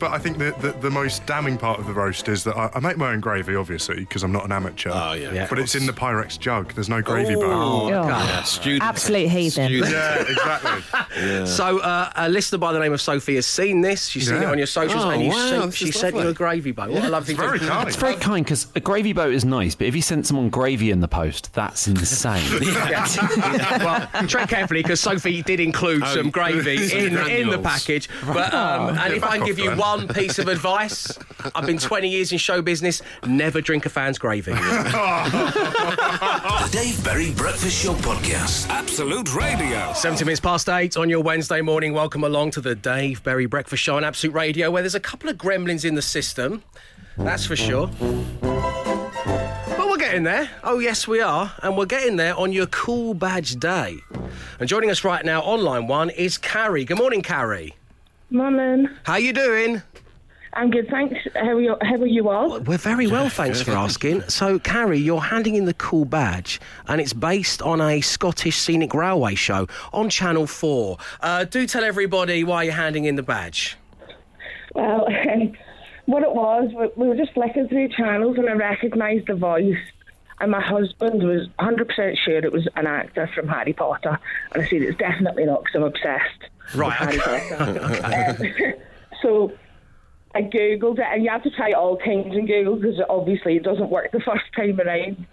but 0.00 0.10
I 0.10 0.18
think 0.18 0.38
the, 0.38 0.54
the, 0.60 0.72
the 0.80 0.90
most 0.90 1.24
damning 1.26 1.56
part 1.58 1.78
of 1.78 1.86
the 1.86 1.92
roast 1.92 2.28
is 2.28 2.42
that 2.44 2.56
I, 2.56 2.70
I 2.74 2.80
make 2.80 2.96
my 2.96 3.12
own 3.12 3.20
gravy, 3.20 3.54
obviously, 3.54 4.00
because 4.00 4.22
I'm 4.22 4.32
not 4.32 4.44
an 4.44 4.52
amateur. 4.52 4.90
Oh, 4.92 5.12
yeah, 5.12 5.32
Yeah. 5.32 5.46
But 5.48 5.58
it's 5.58 5.74
in 5.74 5.86
the 5.86 5.92
Pyrex 5.92 6.38
jug. 6.38 6.72
There's 6.74 6.88
no 6.88 7.02
gravy 7.02 7.34
Oh, 7.36 7.40
boat. 7.40 7.92
okay. 7.92 8.08
Yeah, 8.08 8.42
student. 8.42 8.82
Absolute 8.82 9.28
heathen. 9.28 9.66
Student. 9.68 9.92
Yeah, 9.92 10.22
exactly. 10.22 11.46
So, 11.46 11.78
uh, 11.78 12.10
a 12.16 12.28
listener 12.28 12.58
by 12.58 12.72
the 12.74 12.78
name 12.78 12.92
of 12.92 13.00
Sophie 13.00 13.36
has 13.36 13.46
seen 13.46 13.80
this. 13.80 14.06
She's 14.06 14.26
seen 14.28 14.36
it 14.42 14.44
on 14.44 14.58
your 14.58 14.66
socials, 14.66 15.02
Oh, 15.04 15.10
and 15.10 15.22
you 15.22 15.30
wow, 15.30 15.60
sent, 15.60 15.74
she 15.74 15.90
sent 15.90 16.14
you 16.14 16.28
a 16.28 16.34
gravy 16.34 16.72
boat. 16.72 16.90
What 16.90 17.04
a 17.04 17.08
lovely 17.08 17.32
It's 17.34 17.40
very 17.42 17.58
thing. 17.58 17.68
kind. 17.68 17.88
It's 17.88 17.96
very 17.96 18.16
kind 18.16 18.44
because 18.44 18.66
a 18.74 18.80
gravy 18.80 19.12
boat 19.14 19.32
is 19.32 19.44
nice, 19.44 19.74
but 19.74 19.86
if 19.86 19.96
you 19.96 20.02
sent 20.02 20.26
someone 20.26 20.50
gravy 20.50 20.90
in 20.90 21.00
the 21.00 21.08
post, 21.08 21.52
that's 21.54 21.86
insane. 21.98 22.44
well, 22.60 24.08
tread 24.26 24.48
carefully 24.48 24.82
because 24.82 25.00
Sophie 25.00 25.42
did 25.42 25.60
include 25.60 26.02
Oh, 26.04 26.14
some 26.14 26.30
gravy 26.30 26.92
in, 26.92 27.16
in 27.28 27.48
the 27.50 27.58
package. 27.58 28.08
But 28.26 28.52
um, 28.54 28.96
and 28.98 29.12
if 29.14 29.24
I 29.24 29.38
can 29.38 29.46
give 29.46 29.58
you 29.58 29.74
one 29.76 30.08
piece 30.08 30.38
of 30.38 30.48
advice, 30.48 31.18
I've 31.54 31.66
been 31.66 31.78
20 31.78 32.08
years 32.08 32.32
in 32.32 32.38
show 32.38 32.62
business. 32.62 33.02
Never 33.26 33.60
drink 33.60 33.86
a 33.86 33.88
fan's 33.88 34.18
gravy. 34.18 34.52
The 35.36 36.68
Dave 36.72 37.02
Berry 37.04 37.32
Breakfast 37.32 37.82
Show 37.82 37.94
Podcast. 37.94 38.68
Absolute 38.68 39.34
Radio. 39.34 39.92
70 39.94 40.24
minutes 40.24 40.40
past 40.40 40.68
eight 40.68 40.96
on 40.96 41.08
your 41.08 41.22
Wednesday 41.22 41.60
morning. 41.60 41.92
Welcome 41.92 42.24
along 42.24 42.50
to 42.52 42.60
the 42.60 42.74
Dave 42.74 43.22
Berry 43.22 43.46
Breakfast 43.46 43.82
Show 43.82 43.96
on 43.96 44.04
Absolute 44.04 44.34
Radio, 44.34 44.70
where 44.70 44.82
there's 44.82 44.94
a 44.94 45.00
couple 45.00 45.28
of 45.28 45.36
gremlins 45.36 45.84
in 45.84 45.94
the 45.94 46.02
system. 46.02 46.62
That's 47.16 47.46
for 47.46 47.56
sure. 47.56 47.90
Getting 50.16 50.32
there. 50.32 50.48
Oh, 50.64 50.78
yes, 50.78 51.06
we 51.06 51.20
are. 51.20 51.52
And 51.62 51.76
we're 51.76 51.84
getting 51.84 52.16
there 52.16 52.34
on 52.34 52.50
your 52.50 52.64
cool 52.68 53.12
badge 53.12 53.56
day. 53.56 53.98
And 54.58 54.66
joining 54.66 54.88
us 54.88 55.04
right 55.04 55.22
now 55.22 55.42
on 55.42 55.62
line 55.62 55.88
one 55.88 56.08
is 56.08 56.38
Carrie. 56.38 56.86
Good 56.86 56.96
morning, 56.96 57.20
Carrie. 57.20 57.76
Morning. 58.30 58.88
How 59.02 59.12
are 59.12 59.20
you 59.20 59.34
doing? 59.34 59.82
I'm 60.54 60.70
good, 60.70 60.88
thanks. 60.88 61.16
How 61.34 61.50
are 61.50 61.60
you, 61.60 61.76
how 61.82 61.96
are 61.96 62.06
you 62.06 62.30
all? 62.30 62.60
We're 62.60 62.78
very 62.78 63.06
well, 63.06 63.28
thanks 63.28 63.60
for 63.60 63.72
asking. 63.72 64.22
So, 64.22 64.58
Carrie, 64.58 64.98
you're 64.98 65.20
handing 65.20 65.54
in 65.54 65.66
the 65.66 65.74
cool 65.74 66.06
badge, 66.06 66.62
and 66.88 66.98
it's 66.98 67.12
based 67.12 67.60
on 67.60 67.82
a 67.82 68.00
Scottish 68.00 68.56
scenic 68.56 68.94
railway 68.94 69.34
show 69.34 69.68
on 69.92 70.08
Channel 70.08 70.46
4. 70.46 70.96
Uh, 71.20 71.44
do 71.44 71.66
tell 71.66 71.84
everybody 71.84 72.42
why 72.42 72.62
you're 72.62 72.72
handing 72.72 73.04
in 73.04 73.16
the 73.16 73.22
badge. 73.22 73.76
Well, 74.74 75.08
what 76.06 76.22
it 76.22 76.32
was, 76.32 76.70
we, 76.74 76.88
we 76.96 77.06
were 77.06 77.16
just 77.16 77.34
flicking 77.34 77.68
through 77.68 77.90
channels 77.90 78.38
and 78.38 78.48
I 78.48 78.52
recognised 78.52 79.26
the 79.26 79.34
voice. 79.34 79.76
And 80.40 80.50
my 80.50 80.60
husband 80.60 81.22
was 81.22 81.48
100% 81.58 82.18
sure 82.18 82.38
it 82.38 82.52
was 82.52 82.68
an 82.76 82.86
actor 82.86 83.28
from 83.34 83.48
Harry 83.48 83.72
Potter. 83.72 84.18
And 84.52 84.62
I 84.62 84.68
said, 84.68 84.82
it's 84.82 84.98
definitely 84.98 85.46
not 85.46 85.64
because 85.64 85.76
I'm 85.76 85.82
obsessed. 85.84 86.50
Right, 86.74 87.00
with 87.00 87.20
okay. 87.20 87.38
Harry 87.48 87.78
Potter. 87.78 88.74
Um, 88.74 88.74
so 89.22 89.52
I 90.34 90.42
googled 90.42 90.98
it, 90.98 91.06
and 91.10 91.24
you 91.24 91.30
have 91.30 91.42
to 91.44 91.50
try 91.50 91.72
all 91.72 91.96
kinds 91.96 92.36
in 92.36 92.46
Google 92.46 92.76
because 92.76 93.00
obviously 93.08 93.56
it 93.56 93.62
doesn't 93.62 93.88
work 93.88 94.12
the 94.12 94.20
first 94.20 94.44
time 94.54 94.78
around. 94.78 95.26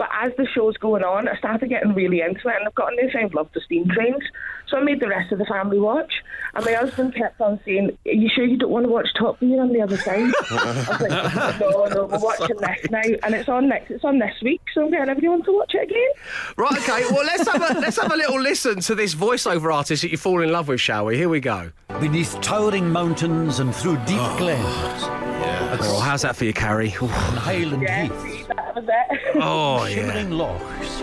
But 0.00 0.08
as 0.18 0.32
the 0.38 0.46
show's 0.54 0.78
going 0.78 1.04
on, 1.04 1.28
I 1.28 1.36
started 1.36 1.68
getting 1.68 1.92
really 1.92 2.22
into 2.22 2.48
it, 2.48 2.54
and 2.58 2.66
I've 2.66 2.74
got 2.74 2.90
a 2.90 2.96
newfound 2.96 3.34
love 3.34 3.50
for 3.52 3.60
steam 3.60 3.86
trains. 3.86 4.22
So 4.66 4.78
I 4.78 4.82
made 4.82 4.98
the 4.98 5.08
rest 5.08 5.30
of 5.30 5.38
the 5.38 5.44
family 5.44 5.78
watch, 5.78 6.10
and 6.54 6.64
my 6.64 6.72
husband 6.72 7.14
kept 7.14 7.38
on 7.38 7.60
saying, 7.66 7.98
"Are 8.06 8.10
you 8.10 8.30
sure 8.34 8.46
you 8.46 8.56
don't 8.56 8.70
want 8.70 8.86
to 8.86 8.90
watch 8.90 9.08
Top 9.18 9.38
Gear 9.40 9.60
on 9.60 9.74
the 9.74 9.82
other 9.82 9.98
side?" 9.98 10.32
I 10.50 10.86
was 10.88 11.00
like, 11.02 11.60
"No, 11.60 11.84
no, 11.84 12.06
we're 12.06 12.18
watching 12.18 12.56
this 12.56 12.90
now, 12.90 13.02
and 13.24 13.34
it's 13.34 13.50
on 13.50 13.68
next. 13.68 13.90
It's 13.90 14.02
on 14.02 14.18
this 14.18 14.32
week, 14.40 14.62
so 14.72 14.84
I'm 14.86 14.90
getting 14.90 15.10
everyone 15.10 15.42
to 15.42 15.52
watch 15.52 15.74
it 15.74 15.82
again." 15.82 16.12
Right, 16.56 16.78
okay. 16.78 17.04
Well, 17.14 17.26
let's 17.26 17.46
have 17.46 17.60
a 17.60 17.78
let's 17.80 18.00
have 18.00 18.10
a 18.10 18.16
little 18.16 18.40
listen 18.40 18.80
to 18.80 18.94
this 18.94 19.14
voiceover 19.14 19.70
artist 19.70 20.00
that 20.00 20.10
you 20.10 20.16
fall 20.16 20.40
in 20.40 20.50
love 20.50 20.68
with, 20.68 20.80
shall 20.80 21.04
we? 21.04 21.18
Here 21.18 21.28
we 21.28 21.40
go. 21.40 21.72
Beneath 22.00 22.40
towering 22.40 22.88
mountains 22.88 23.60
and 23.60 23.74
through 23.74 23.96
deep 24.06 24.16
ah. 24.18 24.36
glens. 24.38 25.39
Oh, 25.82 26.00
how's 26.00 26.22
that 26.22 26.36
for 26.36 26.44
you, 26.44 26.52
Carrie? 26.52 26.94
Ooh. 27.02 27.06
On 27.06 27.08
Highland 27.36 27.82
Yeah, 27.82 28.04
Heath. 28.06 28.48
that 28.48 28.74
was 28.74 28.84
it. 28.88 29.20
Oh, 29.36 29.84
yeah. 29.86 29.94
Shimmering 29.94 30.30
lochs. 30.30 31.02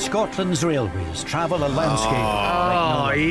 Scotland's 0.00 0.64
railways 0.64 1.24
travel 1.24 1.58
a 1.64 1.68
landscape. 1.68 2.12
Oh, 2.12 3.02
like 3.04 3.16
no 3.18 3.22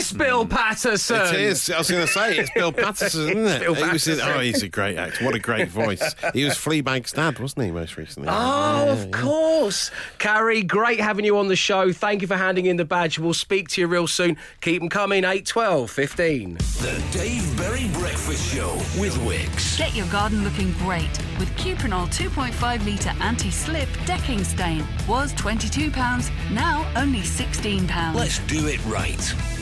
yes, 0.00 0.12
Bill 0.12 0.44
hmm. 0.44 0.50
Paterson. 0.50 1.34
It 1.34 1.40
is. 1.40 1.70
I 1.70 1.78
was 1.78 1.90
going 1.90 2.06
to 2.06 2.12
say 2.12 2.38
it's 2.38 2.50
Bill 2.50 2.72
Paterson, 2.84 3.28
isn't 3.30 3.46
it? 3.46 3.60
Bill 3.60 3.74
He 3.74 3.88
was 3.90 4.08
in- 4.08 4.20
oh, 4.20 4.38
he's 4.40 4.62
a 4.62 4.68
great 4.68 4.96
actor. 4.96 5.24
What 5.24 5.34
a 5.34 5.38
great 5.38 5.68
voice. 5.68 6.14
He 6.32 6.44
was 6.44 6.54
Fleabag's 6.54 7.12
dad, 7.12 7.38
wasn't 7.38 7.66
he, 7.66 7.70
most 7.70 7.96
recently? 7.96 8.28
Oh, 8.30 8.88
of 8.88 9.10
course. 9.10 9.90
Carrie, 10.18 10.62
great 10.62 11.00
having 11.00 11.24
you 11.24 11.38
on 11.38 11.48
the 11.48 11.56
show. 11.56 11.92
Thank 11.92 12.22
you 12.22 12.28
for 12.28 12.36
handing 12.36 12.66
in 12.66 12.76
the 12.76 12.84
badge. 12.84 13.18
We'll 13.18 13.34
speak 13.34 13.68
to 13.70 13.80
you 13.80 13.86
real 13.86 14.06
soon. 14.06 14.36
Keep 14.60 14.80
them 14.80 14.88
coming, 14.88 15.24
8, 15.24 15.46
12, 15.46 15.90
15. 15.90 16.54
The 16.54 17.02
Dave 17.12 17.56
Berry 17.56 17.88
Breakfast 17.92 18.52
Show 18.52 18.74
with 18.98 19.14
Wickes. 19.18 19.78
Get 19.78 19.94
your 19.94 20.06
garden 20.06 20.44
looking 20.44 20.72
great 20.72 21.10
with 21.38 21.48
Cuprinol 21.56 22.06
2.5 22.08 22.86
litre 22.86 23.12
anti-slip 23.20 23.88
decking 24.06 24.44
stain. 24.44 24.84
Was 25.08 25.32
£22, 25.34 26.30
now 26.52 26.90
only 26.96 27.20
£16. 27.20 28.14
Let's 28.14 28.38
do 28.40 28.66
it 28.66 28.84
right. 28.86 29.59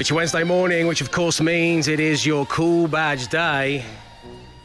It's 0.00 0.08
your 0.08 0.16
Wednesday 0.16 0.44
morning, 0.44 0.86
which 0.86 1.02
of 1.02 1.10
course 1.10 1.42
means 1.42 1.86
it 1.86 2.00
is 2.00 2.24
your 2.24 2.46
cool 2.46 2.88
badge 2.88 3.28
day. 3.28 3.84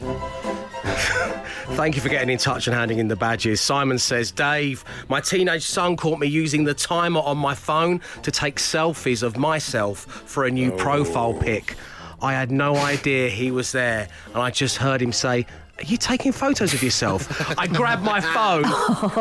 Thank 1.76 1.94
you 1.94 2.00
for 2.00 2.08
getting 2.08 2.30
in 2.30 2.38
touch 2.38 2.66
and 2.66 2.74
handing 2.74 3.00
in 3.00 3.08
the 3.08 3.16
badges. 3.16 3.60
Simon 3.60 3.98
says, 3.98 4.30
Dave, 4.30 4.82
my 5.10 5.20
teenage 5.20 5.64
son 5.64 5.94
caught 5.94 6.18
me 6.18 6.26
using 6.26 6.64
the 6.64 6.72
timer 6.72 7.20
on 7.20 7.36
my 7.36 7.54
phone 7.54 8.00
to 8.22 8.30
take 8.30 8.56
selfies 8.56 9.22
of 9.22 9.36
myself 9.36 10.06
for 10.06 10.46
a 10.46 10.50
new 10.50 10.72
profile 10.72 11.34
oh. 11.36 11.42
pic. 11.42 11.76
I 12.22 12.32
had 12.32 12.50
no 12.50 12.74
idea 12.74 13.28
he 13.28 13.50
was 13.50 13.72
there, 13.72 14.08
and 14.32 14.38
I 14.38 14.50
just 14.50 14.78
heard 14.78 15.02
him 15.02 15.12
say, 15.12 15.44
Are 15.76 15.84
you 15.84 15.98
taking 15.98 16.32
photos 16.32 16.72
of 16.72 16.82
yourself? 16.82 17.58
I 17.58 17.66
grabbed 17.66 18.02
my 18.02 18.22
phone, 18.22 18.64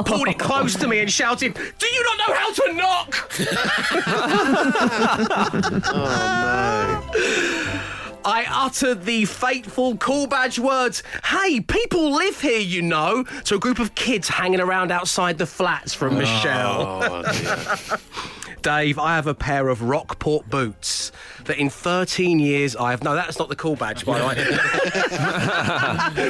pulled 0.06 0.30
it 0.30 0.40
close 0.40 0.78
to 0.78 0.88
me, 0.88 1.00
and 1.00 1.12
shouted, 1.12 1.56
Do 1.56 1.88
you 1.88 2.04
not 2.06 2.18
know 2.20 2.36
how 2.36 2.54
to 2.54 2.74
knock? 2.74 3.32
Oh, 5.18 7.10
I 8.28 8.46
uttered 8.50 9.06
the 9.06 9.26
fateful 9.26 9.98
call 9.98 10.26
badge 10.26 10.58
words, 10.58 11.04
Hey, 11.24 11.60
people 11.62 12.12
live 12.12 12.42
here, 12.42 12.60
you 12.60 12.82
know, 12.82 13.24
to 13.44 13.56
a 13.56 13.60
group 13.60 13.78
of 13.78 13.94
kids 13.94 14.28
hanging 14.28 14.60
around 14.60 14.92
outside 14.92 15.38
the 15.38 15.46
flats 15.46 15.94
from 15.94 16.18
Michelle. 16.18 17.04
Oh, 17.04 17.98
Dave, 18.64 18.98
I 18.98 19.16
have 19.16 19.28
a 19.28 19.36
pair 19.36 19.70
of 19.70 19.84
Rockport 19.84 20.50
boots 20.50 21.12
that 21.46 21.58
in 21.58 21.70
13 21.70 22.40
years 22.40 22.76
I 22.76 22.92
have. 22.92 23.04
No, 23.04 23.16
that's 23.16 23.40
not 23.40 23.50
the 23.50 23.56
cool 23.56 23.76
badge, 23.76 24.06
by 24.06 24.20
the 24.20 24.28
way. 24.28 24.36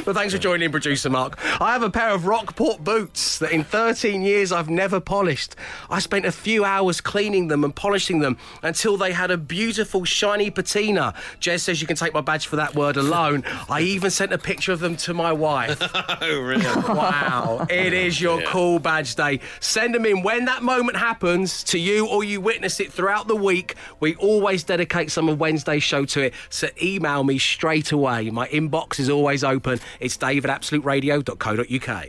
but 0.04 0.14
thanks 0.14 0.32
for 0.34 0.38
joining, 0.38 0.70
producer 0.70 1.10
Mark. 1.10 1.38
I 1.60 1.72
have 1.72 1.82
a 1.82 1.90
pair 1.90 2.10
of 2.10 2.26
Rockport 2.26 2.82
boots 2.84 3.38
that 3.38 3.52
in 3.52 3.64
13 3.64 4.22
years 4.22 4.52
I've 4.52 4.70
never 4.70 5.00
polished. 5.00 5.56
I 5.90 5.98
spent 5.98 6.24
a 6.26 6.32
few 6.32 6.64
hours 6.64 7.00
cleaning 7.00 7.48
them 7.48 7.64
and 7.64 7.74
polishing 7.74 8.20
them 8.20 8.36
until 8.62 8.96
they 8.96 9.12
had 9.12 9.30
a 9.30 9.36
beautiful 9.36 10.04
shiny 10.04 10.50
patina. 10.50 11.14
Jez 11.40 11.60
says 11.60 11.80
you 11.80 11.86
can 11.86 11.96
take 11.96 12.14
my 12.14 12.20
badge 12.20 12.46
for 12.46 12.56
that 12.56 12.74
word 12.74 12.96
alone. 12.96 13.44
I 13.68 13.80
even 13.80 14.10
sent 14.10 14.32
a 14.32 14.38
picture 14.38 14.72
of 14.72 14.80
them 14.80 14.96
to 14.98 15.14
my 15.14 15.32
wife. 15.32 15.78
oh, 16.20 16.40
really? 16.40 16.64
Wow, 16.64 17.66
it 17.70 17.92
is 17.92 18.20
your 18.20 18.40
Yeah. 18.40 18.50
cool 18.50 18.78
badge 18.78 19.14
day. 19.14 19.40
Send 19.60 19.94
them 19.94 20.06
in 20.06 20.22
when 20.22 20.44
that 20.46 20.62
moment 20.62 20.96
happens 20.96 21.62
to 21.64 21.78
you 21.78 22.06
or 22.06 22.24
you 22.24 22.40
witness 22.40 22.80
it 22.80 22.92
throughout 22.92 23.28
the 23.28 23.36
week. 23.36 23.74
We 24.00 24.14
always 24.16 24.64
dedicate 24.64 25.05
some 25.10 25.28
of 25.28 25.40
Wednesday's 25.40 25.82
show 25.82 26.04
to 26.06 26.22
it. 26.22 26.34
So 26.50 26.68
email 26.82 27.24
me 27.24 27.38
straight 27.38 27.92
away. 27.92 28.30
My 28.30 28.48
inbox 28.48 28.98
is 28.98 29.10
always 29.10 29.44
open. 29.44 29.80
It's 30.00 30.16
david 30.16 30.50
at 30.50 30.60
absoluteradio.co.uk. 30.62 32.06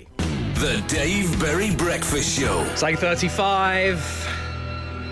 The 0.57 0.83
Dave 0.87 1.39
Berry 1.39 1.75
Breakfast 1.75 2.39
Show. 2.39 2.67
Say 2.75 2.95
35 2.95 4.45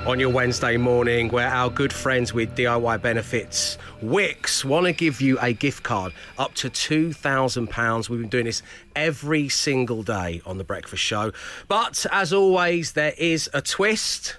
on 0.08 0.20
your 0.20 0.30
Wednesday 0.30 0.78
morning, 0.78 1.30
where 1.30 1.48
our 1.48 1.70
good 1.70 1.92
friends 1.92 2.32
with 2.32 2.56
DIY 2.56 3.02
Benefits, 3.02 3.78
Wickes, 4.04 4.64
want 4.64 4.86
to 4.86 4.94
give 4.94 5.20
you 5.20 5.40
a 5.40 5.52
gift 5.52 5.82
card 5.82 6.14
up 6.38 6.54
to 6.56 6.70
£2,000. 6.70 8.10
We've 8.10 8.20
been 8.20 8.30
doing 8.30 8.46
this 8.46 8.62
every 8.96 9.50
single 9.50 10.04
day 10.04 10.42
on 10.46 10.60
The 10.60 10.64
Breakfast 10.64 11.02
Show. 11.02 11.32
But 11.68 12.06
as 12.12 12.32
always, 12.34 12.92
there 12.92 13.14
is 13.18 13.50
a 13.54 13.62
twist. 13.62 14.38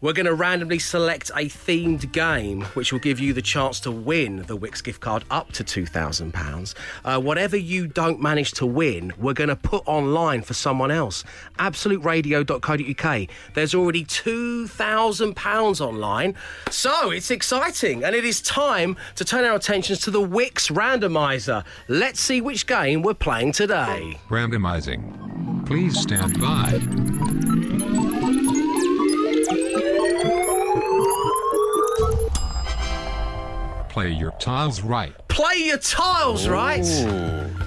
We're 0.00 0.12
going 0.12 0.26
to 0.26 0.34
randomly 0.34 0.78
select 0.78 1.30
a 1.30 1.46
themed 1.46 2.12
game 2.12 2.62
which 2.74 2.92
will 2.92 3.00
give 3.00 3.18
you 3.18 3.32
the 3.32 3.42
chance 3.42 3.80
to 3.80 3.90
win 3.90 4.44
the 4.46 4.56
Wickes 4.56 4.82
gift 4.82 5.00
card 5.00 5.24
up 5.28 5.50
to 5.52 5.64
£2,000. 5.64 6.74
Uh, 7.04 7.20
whatever 7.20 7.56
you 7.56 7.88
don't 7.88 8.22
manage 8.22 8.52
to 8.52 8.66
win, 8.66 9.12
we're 9.18 9.32
going 9.34 9.48
to 9.48 9.56
put 9.56 9.82
online 9.88 10.42
for 10.42 10.54
someone 10.54 10.92
else. 10.92 11.24
AbsoluteRadio.co.uk. 11.58 13.28
There's 13.54 13.74
already 13.74 14.04
£2,000 14.04 15.80
online. 15.80 16.34
So 16.70 17.10
it's 17.10 17.32
exciting 17.32 18.04
and 18.04 18.14
it 18.14 18.24
is 18.24 18.40
time 18.40 18.96
to 19.16 19.24
turn 19.24 19.44
our 19.44 19.56
attentions 19.56 19.98
to 20.02 20.12
the 20.12 20.20
Wickes 20.20 20.70
randomizer. 20.70 21.64
Let's 21.88 22.20
see 22.20 22.40
which 22.40 22.68
game 22.68 23.02
we're 23.02 23.14
playing 23.14 23.50
today. 23.50 24.16
Randomizing. 24.28 25.66
Please 25.66 25.98
stand 25.98 26.40
by. 26.40 27.57
Play 33.98 34.10
your 34.10 34.30
tiles 34.38 34.80
right. 34.80 35.12
Play 35.26 35.56
your 35.56 35.78
tiles, 35.78 36.46
right? 36.46 36.84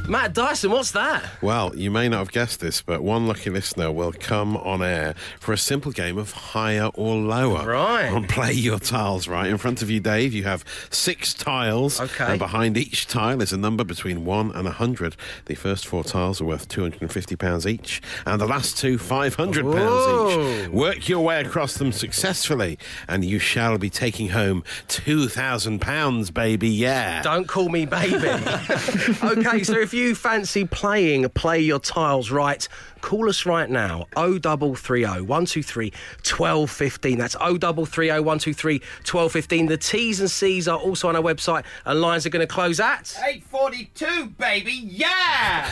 Matt 0.08 0.34
Dyson, 0.34 0.72
what's 0.72 0.92
that? 0.92 1.24
Well, 1.42 1.74
you 1.76 1.90
may 1.90 2.10
not 2.10 2.18
have 2.18 2.32
guessed 2.32 2.60
this, 2.60 2.82
but 2.82 3.02
one 3.02 3.28
lucky 3.28 3.50
listener 3.50 3.92
will 3.92 4.12
come 4.12 4.58
on 4.58 4.82
air 4.82 5.14
for 5.40 5.54
a 5.54 5.58
simple 5.58 5.94
game 5.94 6.18
of 6.18 6.34
higher 6.34 6.88
or 6.96 7.16
lower. 7.16 7.66
Right. 7.66 8.10
On 8.10 8.28
Play 8.28 8.52
Your 8.52 8.78
Tiles, 8.80 9.30
right? 9.30 9.48
In 9.48 9.58
front 9.58 9.82
of 9.82 9.90
you, 9.90 10.02
Dave, 10.02 10.34
you 10.34 10.44
have 10.44 10.66
six 10.90 11.34
tiles. 11.34 12.02
Okay. 12.02 12.26
And 12.26 12.40
behind 12.40 12.76
each 12.76 13.08
tile 13.08 13.42
is 13.42 13.54
a 13.54 13.58
number 13.58 13.86
between 13.86 14.26
1 14.26 14.52
and 14.52 14.66
100. 14.66 15.16
The 15.46 15.56
first 15.56 15.88
four 15.88 16.04
tiles 16.04 16.42
are 16.42 16.46
worth 16.46 16.68
£250 16.68 17.66
each, 17.66 18.02
and 18.26 18.42
the 18.42 18.48
last 18.48 18.78
two, 18.78 18.98
£500 18.98 19.64
Whoa. 19.64 20.64
each. 20.66 20.70
Work 20.72 21.08
your 21.08 21.24
way 21.24 21.40
across 21.40 21.76
them 21.76 21.94
successfully, 21.94 22.78
and 23.08 23.24
you 23.24 23.40
shall 23.40 23.78
be 23.78 23.90
taking 23.90 24.30
home 24.30 24.64
£2,000, 24.90 26.21
baby, 26.30 26.70
yeah. 26.70 27.22
Don't 27.22 27.48
call 27.48 27.70
me 27.70 27.86
baby. 27.86 28.28
okay, 29.24 29.64
so 29.64 29.80
if 29.80 29.94
you 29.94 30.14
fancy 30.14 30.66
playing 30.66 31.30
Play 31.30 31.62
Your 31.62 31.80
Tiles 31.80 32.30
Right, 32.30 32.68
call 33.02 33.30
us 33.30 33.46
right 33.46 33.70
now. 33.70 34.08
0330 34.16 35.22
123 35.22 35.86
1215. 35.90 37.18
That's 37.18 37.36
0330 37.36 38.10
123 38.10 38.74
1215. 38.80 39.66
The 39.68 39.78
T's 39.78 40.20
and 40.20 40.30
C's 40.30 40.68
are 40.68 40.78
also 40.78 41.08
on 41.10 41.16
our 41.16 41.24
website, 41.24 41.64
and 41.86 42.02
lines 42.02 42.26
are 42.26 42.30
going 42.30 42.46
to 42.46 42.54
close 42.54 42.80
at. 42.80 43.18
842, 43.26 44.28
baby, 44.38 44.74
yeah! 44.74 45.70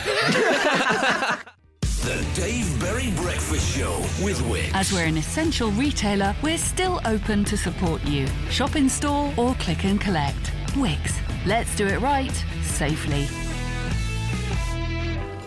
The 2.00 2.26
Dave 2.34 2.80
Berry 2.80 3.10
Breakfast 3.10 3.76
Show 3.76 3.98
with 4.24 4.40
Wickes. 4.44 4.70
As 4.72 4.90
we're 4.90 5.04
an 5.04 5.18
essential 5.18 5.70
retailer, 5.72 6.34
we're 6.42 6.56
still 6.56 6.98
open 7.04 7.44
to 7.44 7.58
support 7.58 8.02
you. 8.06 8.26
Shop 8.48 8.74
in 8.74 8.88
store 8.88 9.30
or 9.36 9.54
click 9.56 9.84
and 9.84 10.00
collect. 10.00 10.50
Wickes. 10.68 11.14
Let's 11.44 11.76
do 11.76 11.86
it 11.86 12.00
right, 12.00 12.32
safely. 12.62 13.26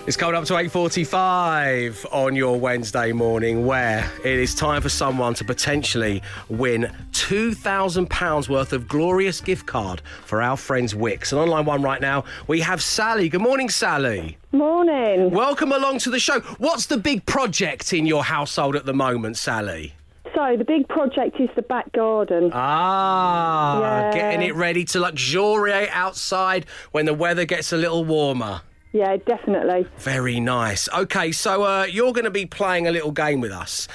It's 0.05 0.17
coming 0.17 0.35
up 0.35 0.43
to 0.45 0.53
8.45 0.55 2.13
on 2.13 2.35
your 2.35 2.59
Wednesday 2.59 3.13
morning 3.13 3.65
where 3.65 4.11
it 4.25 4.37
is 4.37 4.53
time 4.53 4.81
for 4.81 4.89
someone 4.89 5.33
to 5.35 5.45
potentially 5.45 6.21
win 6.49 6.91
£2,000 7.13 8.49
worth 8.49 8.73
of 8.73 8.89
glorious 8.89 9.39
gift 9.39 9.65
card 9.65 10.01
for 10.25 10.41
our 10.41 10.57
friends 10.57 10.93
Wickes. 10.93 11.31
And 11.31 11.39
online 11.39 11.63
one 11.63 11.81
right 11.81 12.01
now, 12.01 12.25
we 12.47 12.59
have 12.59 12.83
Sally. 12.83 13.29
Good 13.29 13.39
morning, 13.41 13.69
Sally. 13.69 14.37
Morning. 14.51 15.31
Welcome 15.31 15.71
along 15.71 15.99
to 15.99 16.09
the 16.09 16.19
show. 16.19 16.41
What's 16.57 16.87
the 16.87 16.97
big 16.97 17.25
project 17.25 17.93
in 17.93 18.05
your 18.05 18.25
household 18.25 18.75
at 18.75 18.85
the 18.85 18.93
moment, 18.93 19.37
Sally? 19.37 19.93
So 20.35 20.57
the 20.57 20.65
big 20.65 20.85
project 20.89 21.39
is 21.39 21.49
the 21.55 21.61
back 21.61 21.93
garden. 21.93 22.49
Ah, 22.53 23.79
Yeah. 23.79 24.13
getting 24.13 24.41
it 24.41 24.53
ready 24.55 24.83
to 24.83 24.99
luxuriate 24.99 25.89
outside 25.93 26.65
when 26.91 27.05
the 27.05 27.13
weather 27.13 27.45
gets 27.45 27.71
a 27.71 27.77
little 27.77 28.03
warmer. 28.03 28.59
Yeah, 28.93 29.17
definitely. 29.17 29.87
Very 29.97 30.39
nice. 30.39 30.87
Okay, 30.89 31.31
so 31.31 31.63
uh, 31.63 31.83
you're 31.83 32.13
going 32.13 32.25
to 32.25 32.31
be 32.31 32.45
playing 32.45 32.87
a 32.87 32.91
little 32.91 33.11
game 33.11 33.41
with 33.41 33.51
us. 33.51 33.87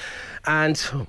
And 0.45 1.07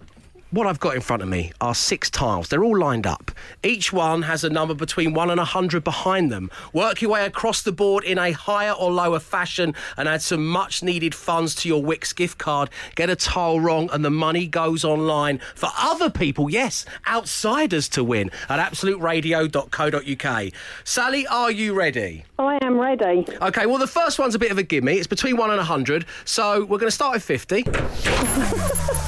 what 0.51 0.67
I've 0.67 0.81
got 0.81 0.97
in 0.97 1.01
front 1.01 1.23
of 1.23 1.29
me 1.29 1.53
are 1.61 1.75
six 1.75 2.11
tiles. 2.11 2.49
They're 2.49 2.65
all 2.65 2.79
lined 2.79 3.07
up. 3.07 3.31
Each 3.63 3.93
one 3.93 4.23
has 4.23 4.43
a 4.43 4.51
number 4.51 4.75
between 4.75 5.15
one 5.15 5.31
and 5.31 5.39
a 5.39 5.45
hundred 5.45 5.85
behind 5.85 6.33
them. 6.33 6.51
Work 6.73 7.01
your 7.03 7.13
way 7.13 7.25
across 7.25 7.63
the 7.63 7.71
board 7.73 8.03
in 8.05 8.19
a 8.19 8.33
higher 8.33 8.73
or 8.73 8.91
lower 8.91 9.21
fashion 9.21 9.75
and 9.97 10.09
add 10.09 10.23
some 10.23 10.47
much 10.47 10.83
needed 10.83 11.15
funds 11.15 11.55
to 11.57 11.69
your 11.69 11.83
Wickes 11.83 12.15
gift 12.15 12.39
card. 12.39 12.71
Get 12.97 13.11
a 13.11 13.17
tile 13.17 13.61
wrong 13.61 13.89
and 13.93 14.05
the 14.05 14.11
money 14.11 14.47
goes 14.47 14.85
online 14.85 15.41
for 15.55 15.69
other 15.79 16.11
people, 16.11 16.51
yes, 16.51 16.85
outsiders 17.07 17.89
to 17.91 18.03
win 18.03 18.31
at 18.49 18.59
absoluteradio.co.uk. 18.59 20.53
Sally, 20.85 21.27
are 21.29 21.51
you 21.51 21.75
ready? 21.75 22.25
I 22.39 22.59
am 22.63 22.79
ready. 22.79 23.25
Okay, 23.41 23.67
well, 23.67 23.79
the 23.79 23.87
first 23.87 24.19
one's 24.19 24.35
a 24.35 24.39
bit 24.39 24.51
of 24.51 24.59
a 24.59 24.63
gimme. 24.63 24.95
It's 24.95 25.07
between 25.07 25.37
1 25.37 25.51
and 25.51 25.59
a 25.59 25.63
100. 25.63 26.07
So 26.25 26.65
we're 26.65 26.79
going 26.79 26.89
to 26.89 26.91
start 26.91 27.13
with 27.15 27.23
50. 27.23 27.67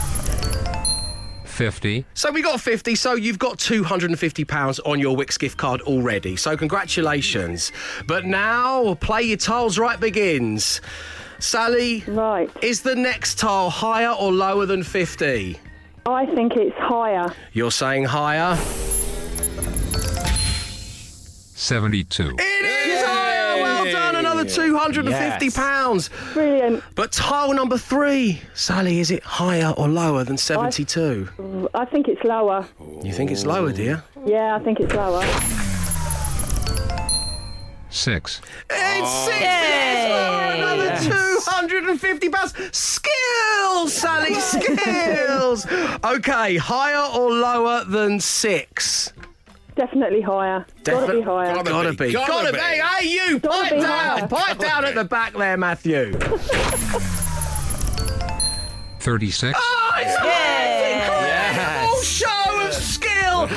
50. 1.63 2.05
So 2.15 2.33
we 2.33 2.43
got 2.43 2.61
50, 2.61 2.97
so 2.97 3.15
you've 3.15 3.39
got 3.39 3.57
£250 3.59 4.81
on 4.85 4.99
your 4.99 5.17
Wickes 5.17 5.39
gift 5.39 5.59
card 5.59 5.81
already. 5.83 6.35
So 6.35 6.57
congratulations. 6.57 7.71
But 8.09 8.25
now, 8.25 8.95
play 8.97 9.23
your 9.23 9.37
tiles 9.37 9.79
right 9.79 10.01
begins. 10.01 10.81
Sally, 11.39 12.03
right. 12.09 12.51
is 12.63 12.83
the 12.83 12.97
next 12.97 13.39
tile 13.39 13.71
higher 13.71 14.11
or 14.11 14.33
lower 14.33 14.67
than 14.67 14.83
50? 14.83 15.57
I 16.05 16.27
think 16.35 16.57
it's 16.57 16.77
higher. 16.79 17.33
You're 17.53 17.71
saying 17.71 18.07
higher? 18.07 18.57
72. 21.55 22.35
It 22.41 22.65
is 22.65 22.82
£250. 24.57 26.35
Brilliant. 26.35 26.83
But 26.95 27.13
tile 27.13 27.53
number 27.55 27.79
three, 27.79 28.41
Sally, 28.55 29.01
is 29.01 29.11
it 29.11 29.23
higher 29.23 29.75
or 29.77 29.89
lower 29.89 30.25
than 30.25 30.37
72? 30.37 31.29
I, 31.75 31.85
think 31.85 32.09
it's 32.09 32.25
lower. 32.25 32.67
You 33.03 33.13
think 33.13 33.31
it's 33.31 33.47
lower, 33.47 33.73
dear? 33.73 34.05
Yeah, 34.27 34.57
I 34.57 34.59
think 34.61 34.81
it's 34.81 34.95
lower. 34.95 35.25
Six. 37.93 38.41
It's 38.71 39.01
oh. 39.03 39.27
six. 39.27 39.45
Another 40.57 40.85
yes. 40.85 41.05
two 41.07 41.51
hundred 41.51 41.85
and 41.85 42.01
fifty 42.01 42.31
pounds. 42.31 42.55
Skills, 42.75 43.93
Sally. 43.93 44.35
Skills. 44.35 45.67
okay, 46.05 46.57
higher 46.57 47.07
or 47.15 47.31
lower 47.31 47.85
than 47.85 48.19
six? 48.19 49.13
Definitely 49.75 50.21
higher. 50.21 50.67
Gotta 50.85 51.13
be 51.13 51.21
higher. 51.23 51.55
Gotta, 51.63 51.93
be. 51.95 52.13
Gotta, 52.13 52.53
be. 52.53 52.59
Hey, 52.59 53.09
you, 53.09 53.39
Gotta 53.39 53.63
pipe 53.63 53.71
down. 53.71 53.83
higher. 53.83 54.29
Pipe 54.29 54.59
down 54.59 54.85
at 54.85 54.95
the 54.95 55.05
back 55.05 55.33
there, 55.33 55.57
Matthew. 55.57 56.13
36. 59.01 59.59
Oh, 59.61 59.91
it's 59.99 60.17
amazing. 60.21 61.01
Incredible 61.01 62.03
show 62.03 62.67
of 62.67 62.73
skill. 62.75 63.49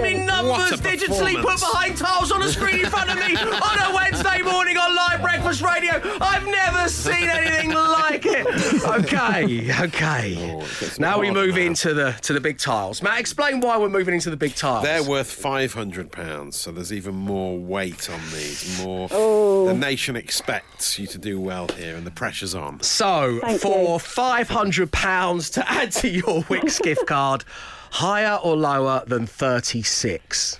A 0.00 0.24
numbers 0.24 0.48
What 0.50 0.72
a 0.72 0.76
digitally 0.82 1.34
put 1.34 1.42
performance. 1.56 1.60
behind 1.60 1.96
tiles 1.98 2.32
on 2.32 2.42
a 2.42 2.48
screen 2.48 2.80
in 2.80 2.86
front 2.90 3.10
of 3.10 3.16
me 3.16 3.36
on 3.36 3.78
a 3.92 3.94
Wednesday 3.94 4.40
morning 4.42 4.76
on 4.76 4.94
live 4.94 5.20
breakfast 5.20 5.60
radio. 5.62 6.00
I've 6.20 6.46
never 6.46 6.88
seen 6.88 7.28
anything 7.28 7.72
like 7.72 8.24
it. 8.26 8.46
Okay, 8.84 9.70
okay. 9.80 10.36
Oh, 10.60 10.66
now 10.98 11.18
we 11.18 11.30
Oh, 11.30 11.34
move 11.34 11.54
now. 11.56 11.60
into 11.62 11.94
the 11.94 12.12
to 12.22 12.32
the 12.32 12.40
big 12.40 12.58
tiles. 12.58 13.02
Matt, 13.02 13.20
explain 13.20 13.60
why 13.60 13.76
we're 13.78 13.88
moving 13.88 14.14
into 14.14 14.30
the 14.30 14.36
big 14.36 14.54
tiles. 14.54 14.84
They're 14.84 15.02
worth 15.04 15.30
five 15.30 15.72
hundred 15.74 16.10
pounds, 16.12 16.56
so 16.56 16.72
there's 16.72 16.92
even 16.92 17.14
more 17.14 17.58
weight 17.58 18.08
on 18.10 18.20
these. 18.32 18.80
More. 18.82 19.08
Oh. 19.10 19.66
The 19.66 19.74
nation 19.74 20.16
expects 20.16 20.98
you 20.98 21.06
to 21.08 21.18
do 21.18 21.40
well 21.40 21.68
here, 21.68 21.96
and 21.96 22.06
the 22.06 22.10
pressure's 22.10 22.54
on. 22.54 22.80
So, 22.82 23.38
Thank 23.42 23.60
for 23.60 23.98
five 24.00 24.48
hundred 24.48 24.90
pounds 24.92 25.50
to 25.50 25.70
add 25.70 25.92
to 25.92 26.08
your 26.08 26.42
Wickes 26.44 26.80
gift 26.82 27.06
card, 27.06 27.44
higher 27.92 28.36
or 28.42 28.56
lower 28.56 29.04
than 29.06 29.26
thirty 29.26 29.81
six? 29.82 30.58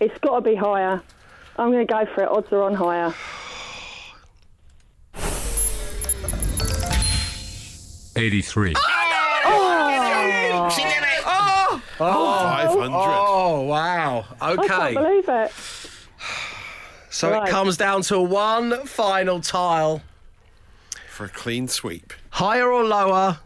It's 0.00 0.16
got 0.18 0.36
to 0.36 0.40
be 0.42 0.54
higher. 0.54 1.02
I'm 1.56 1.70
going 1.72 1.86
to 1.86 1.92
go 1.92 2.04
for 2.14 2.22
it. 2.24 2.28
Odds 2.28 2.52
are 2.52 2.62
on 2.62 2.74
higher. 2.74 3.14
Eighty-three. 8.16 8.72
Oh, 8.76 9.42
oh. 9.44 10.70
She 10.70 10.82
did 10.82 10.90
it! 10.90 11.22
Oh. 11.26 11.82
Oh. 11.82 11.82
oh, 12.00 12.38
Five 12.44 12.68
hundred. 12.70 12.94
oh 12.94 13.60
wow. 13.62 14.24
I 14.40 14.56
can't 14.56 14.70
Okay, 14.70 14.94
believe 14.94 15.28
it. 15.28 15.52
so 17.10 17.42
it 17.42 17.48
comes 17.50 17.76
down 17.76 18.00
to 18.02 18.18
one 18.20 18.86
final 18.86 19.40
tile. 19.40 20.00
For 21.10 21.24
a 21.26 21.28
clean 21.28 21.68
sweep. 21.68 22.12
Higher 22.30 22.70
or 22.72 22.84
lower 22.84 23.38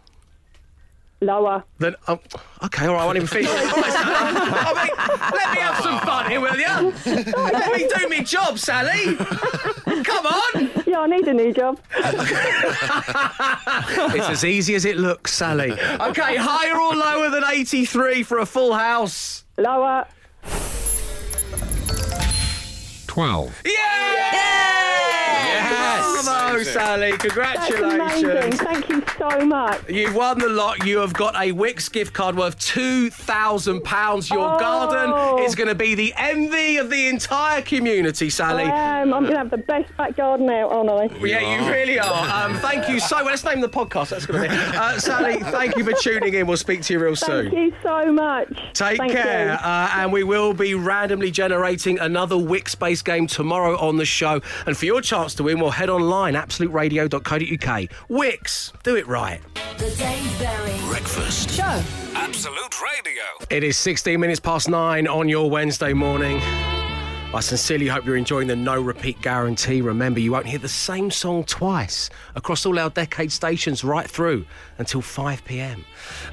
Lower. 1.22 1.62
than. 1.78 1.94
Oh, 2.08 2.18
okay, 2.64 2.86
all 2.86 2.94
right, 2.94 3.02
I 3.02 3.04
won't 3.04 3.16
even 3.16 3.28
finish. 3.28 3.50
it. 3.50 3.54
All 3.76 3.82
right, 3.82 3.92
Sally. 3.92 4.14
I 4.16 4.86
mean, 4.86 4.94
let 5.38 5.52
me 5.52 5.58
have 5.60 5.76
some 5.82 6.00
fun 6.00 6.30
here, 6.30 6.40
will 6.40 6.56
you? 6.56 6.94
Let 7.36 7.72
me 7.76 7.86
do 7.94 8.08
my 8.08 8.20
job, 8.24 8.58
Sally. 8.58 9.16
Come 10.02 10.26
on. 10.26 10.70
Yeah, 10.86 11.00
I 11.00 11.06
need 11.08 11.28
a 11.28 11.34
new 11.34 11.52
job. 11.52 11.78
It's 14.12 14.28
as 14.28 14.44
easy 14.44 14.74
as 14.74 14.84
it 14.86 14.96
looks, 14.96 15.32
Sally. 15.34 15.72
Okay, 15.72 16.36
higher 16.36 16.80
or 16.80 16.94
lower 16.96 17.28
than 17.30 17.44
83 17.44 18.22
for 18.22 18.38
a 18.38 18.46
full 18.46 18.72
house? 18.72 19.44
Lower. 19.58 20.06
Twelve. 23.06 23.62
Yes! 26.00 26.24
Bravo, 26.24 26.62
Sally. 26.62 27.10
That's 27.12 27.24
amazing. 27.24 27.80
Congratulations. 27.80 28.60
Thank 28.60 28.88
you 28.88 29.02
so 29.18 29.46
much. 29.46 29.88
You've 29.88 30.14
won 30.14 30.38
the 30.38 30.48
lot. 30.48 30.86
You 30.86 30.98
have 30.98 31.12
got 31.12 31.34
a 31.36 31.52
Wickes 31.52 31.90
gift 31.90 32.12
card 32.12 32.36
worth 32.36 32.58
£2,000. 32.58 34.30
Your 34.30 34.54
Oh. 34.54 34.58
garden 34.58 35.44
is 35.44 35.54
going 35.54 35.68
to 35.68 35.74
be 35.74 35.94
the 35.94 36.12
envy 36.16 36.76
of 36.78 36.90
the 36.90 37.08
entire 37.08 37.62
community, 37.62 38.30
Sally. 38.30 38.64
I 38.64 39.00
am. 39.00 39.12
I'm 39.14 39.22
going 39.22 39.32
to 39.34 39.38
have 39.38 39.50
the 39.50 39.58
best 39.58 39.94
back 39.96 40.16
garden 40.16 40.48
out, 40.50 40.72
aren't 40.72 40.90
I? 40.90 41.16
Yeah, 41.24 41.40
you 41.64 41.70
really 41.70 41.98
are. 41.98 42.46
Um, 42.46 42.54
thank 42.56 42.88
you 42.88 42.98
so 43.00 43.16
much. 43.18 43.26
Let's 43.26 43.44
name 43.44 43.60
the 43.60 43.68
podcast. 43.68 44.10
That's 44.10 44.26
going 44.26 44.42
to 44.42 44.48
be. 44.48 44.76
Uh, 44.76 44.98
Sally, 44.98 45.38
thank 45.40 45.76
you 45.76 45.84
for 45.84 45.92
tuning 45.92 46.34
in. 46.34 46.46
We'll 46.46 46.56
speak 46.56 46.82
to 46.82 46.92
you 46.94 46.98
real 47.00 47.16
soon. 47.16 47.50
Thank 47.50 47.54
you 47.54 47.72
so 47.82 48.12
much. 48.12 48.48
Take 48.74 48.98
Thank 48.98 49.12
care. 49.12 49.58
Uh, 49.62 49.90
and 49.94 50.12
we 50.12 50.24
will 50.24 50.54
be 50.54 50.74
randomly 50.74 51.30
generating 51.30 51.98
another 51.98 52.36
Wickes 52.36 52.78
based 52.78 53.04
game 53.04 53.26
tomorrow 53.26 53.76
on 53.78 53.96
the 53.96 54.04
show. 54.04 54.40
And 54.66 54.76
for 54.76 54.86
your 54.86 55.00
chance 55.00 55.34
to 55.34 55.42
win, 55.42 55.60
we'll 55.60 55.70
head 55.70 55.89
online, 55.90 56.34
absoluteradio.co.uk. 56.34 57.90
Wickes, 58.08 58.72
do 58.82 58.96
it 58.96 59.06
right. 59.06 59.40
The 59.78 59.90
Dave 59.98 60.38
Berry 60.38 60.78
Breakfast. 60.88 61.50
Show. 61.50 61.82
Absolute 62.14 62.80
Radio. 62.80 63.22
It 63.50 63.64
is 63.64 63.76
16 63.76 64.18
minutes 64.18 64.40
past 64.40 64.68
nine 64.68 65.06
on 65.06 65.28
your 65.28 65.50
Wednesday 65.50 65.92
morning. 65.92 66.40
I 67.32 67.38
sincerely 67.38 67.86
hope 67.86 68.04
you're 68.04 68.16
enjoying 68.16 68.48
the 68.48 68.56
no 68.56 68.80
repeat 68.80 69.22
guarantee. 69.22 69.82
Remember, 69.82 70.18
you 70.18 70.32
won't 70.32 70.46
hear 70.46 70.58
the 70.58 70.68
same 70.68 71.12
song 71.12 71.44
twice 71.44 72.10
across 72.34 72.66
all 72.66 72.76
our 72.76 72.90
decade 72.90 73.30
stations 73.30 73.84
right 73.84 74.10
through 74.10 74.44
until 74.78 75.00
5 75.00 75.44
pm. 75.44 75.84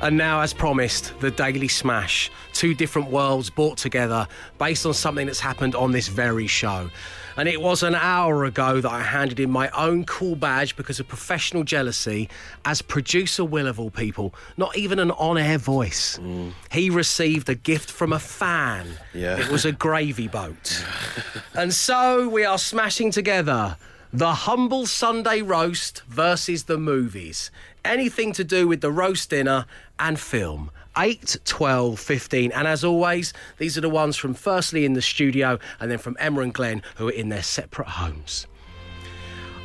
And 0.02 0.17
now, 0.17 0.41
as 0.41 0.54
promised, 0.54 1.13
the 1.20 1.30
Daily 1.30 1.67
Smash. 1.67 2.32
Two 2.52 2.74
different 2.74 3.12
worlds 3.12 3.52
brought 3.52 3.78
together 3.78 4.28
based 4.58 4.88
on 4.88 4.93
something 4.96 5.28
that's 5.28 5.39
happened 5.39 5.76
on 5.76 5.91
this 5.91 6.08
very 6.08 6.48
show. 6.48 6.89
And 7.38 7.47
it 7.47 7.62
was 7.62 7.84
an 7.84 7.93
hour 7.93 8.45
ago 8.45 8.82
that 8.82 8.91
I 8.91 9.02
handed 9.02 9.39
in 9.39 9.52
my 9.52 9.69
own 9.69 10.06
cool 10.06 10.36
badge 10.36 10.76
because 10.76 11.00
of 11.00 11.08
professional 11.08 11.63
jealousy 11.63 12.30
as 12.65 12.82
producer 12.82 13.45
Will 13.45 13.67
of 13.67 13.80
all 13.80 13.91
people, 13.91 14.34
not 14.58 14.76
even 14.76 14.97
an 14.97 15.12
on 15.12 15.38
air 15.38 15.60
voice. 15.60 16.17
Mm. 16.17 16.54
He 16.71 16.89
received 16.89 17.47
a 17.47 17.56
gift 17.56 17.91
from 17.91 18.12
a 18.12 18.17
fan. 18.17 18.88
Yeah. 19.13 19.39
It 19.39 19.52
was 19.52 19.65
a 19.65 19.71
gravy 19.71 20.28
boat. 20.28 20.84
and 21.54 21.71
so 21.71 22.28
we 22.28 22.43
are 22.43 22.58
smashing 22.58 23.12
together 23.12 23.78
the 24.12 24.34
humble 24.34 24.88
Sunday 24.88 25.41
roast 25.41 26.02
versus 26.08 26.63
the 26.63 26.78
movies. 26.78 27.52
Anything 27.86 28.34
to 28.34 28.43
do 28.43 28.67
with 28.67 28.82
the 28.82 28.91
roast 28.91 29.30
dinner 29.30 29.65
and 30.00 30.19
film. 30.19 30.71
8, 30.98 31.38
12, 31.46 32.00
15. 32.00 32.52
And 32.52 32.68
as 32.68 32.84
always, 32.84 33.34
these 33.58 33.78
are 33.78 33.82
the 33.82 33.90
ones 33.90 34.18
from 34.18 34.34
firstly 34.34 34.86
in 34.86 34.94
the 34.94 35.02
studio 35.02 35.60
and 35.80 35.92
then 35.92 35.98
from 35.98 36.18
Emma 36.20 36.42
and 36.42 36.54
Glenn 36.54 36.82
who 36.96 37.08
are 37.08 37.12
in 37.12 37.30
their 37.30 37.44
separate 37.44 37.88
homes. 37.88 38.48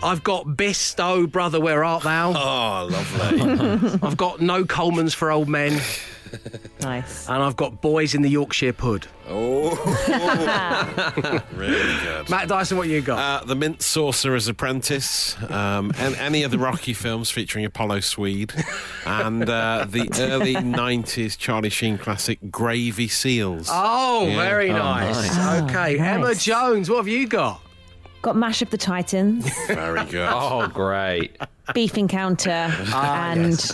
I've 0.03 0.25
got 0.25 0.47
Bisto, 0.47 1.31
brother, 1.31 1.61
where 1.61 1.85
art 1.85 2.03
thou? 2.03 2.31
Oh, 2.31 2.87
lovely. 2.87 3.99
I've 4.03 4.16
got 4.16 4.40
no 4.40 4.64
Colman's 4.64 5.14
for 5.14 5.31
old 5.31 5.49
men. 5.49 5.81
Nice. 6.81 7.29
And 7.29 7.40
I've 7.42 7.55
got 7.57 7.81
boys 7.81 8.14
in 8.14 8.23
the 8.23 8.29
Yorkshire 8.29 8.73
Pud. 8.73 9.07
oh, 9.29 9.71
really 11.55 11.97
good. 12.03 12.29
Matt 12.29 12.49
Dyson, 12.49 12.77
what 12.77 12.88
you 12.88 13.01
got? 13.01 13.18
Uh, 13.42 13.45
the 13.45 13.55
Mint 13.55 13.81
Sorcerer's 13.83 14.49
Apprentice, 14.49 15.37
um, 15.51 15.92
and 15.99 16.14
any 16.16 16.42
of 16.42 16.51
the 16.51 16.59
Rocky 16.59 16.92
films 16.92 17.31
featuring 17.31 17.64
Apollo 17.64 18.01
Swede, 18.01 18.53
and 19.07 19.49
uh, 19.49 19.87
the 19.88 20.09
early 20.18 20.55
90s 20.57 21.38
Charlie 21.38 21.71
Sheen 21.71 21.99
classic 21.99 22.38
Gravy 22.51 23.07
Seals. 23.09 23.68
Oh, 23.71 24.27
Yeah. 24.27 24.37
very 24.37 24.71
Oh, 24.71 24.77
nice. 24.79 25.37
nice. 25.37 25.62
Okay, 25.71 26.01
Oh, 26.01 26.03
Emma. 26.05 26.35
Jones, 26.35 26.90
what 26.90 26.97
have 26.99 27.09
you 27.09 27.29
got? 27.29 27.61
Got 28.22 28.37
Mash 28.37 28.62
of 28.62 28.70
the 28.70 28.78
Titans, 28.78 29.50
Very 29.66 30.04
good. 30.06 30.28
Oh, 30.32 30.68
great. 30.68 31.37
Beef 31.74 31.98
Encounter, 31.98 32.68
Ah, 32.92 33.32
and 33.32 33.70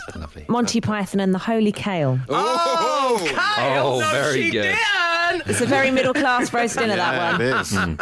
Monty 0.48 0.80
Python 0.80 1.20
and 1.20 1.34
the 1.34 1.38
Holy 1.38 1.70
Kale. 1.72 2.18
Oh, 2.30 3.18
Kale, 3.28 3.86
Oh, 3.86 4.00
no, 4.00 4.10
very 4.10 4.44
she 4.44 4.50
good. 4.50 4.62
didn't. 4.62 5.48
It's 5.50 5.60
a 5.60 5.66
very 5.66 5.90
middle 5.90 6.14
class 6.14 6.50
roast 6.52 6.78
dinner, 6.78 6.96
that 6.96 7.38
one. 7.70 7.98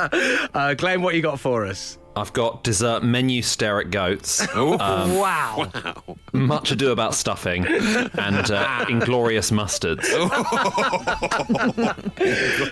Uh, 0.54 0.74
Glenn, 0.74 1.02
what 1.02 1.16
you 1.16 1.22
got 1.22 1.40
for 1.40 1.66
us? 1.66 1.98
I've 2.16 2.32
got 2.32 2.64
dessert 2.64 3.04
menu 3.04 3.42
stare 3.42 3.80
at 3.80 3.90
goats. 3.90 4.46
Um, 4.56 5.16
wow. 5.16 5.70
Much 6.32 6.70
ado 6.70 6.90
about 6.90 7.14
stuffing 7.14 7.66
and 7.66 8.50
uh, 8.50 8.86
inglorious 8.88 9.50
mustards. 9.50 10.06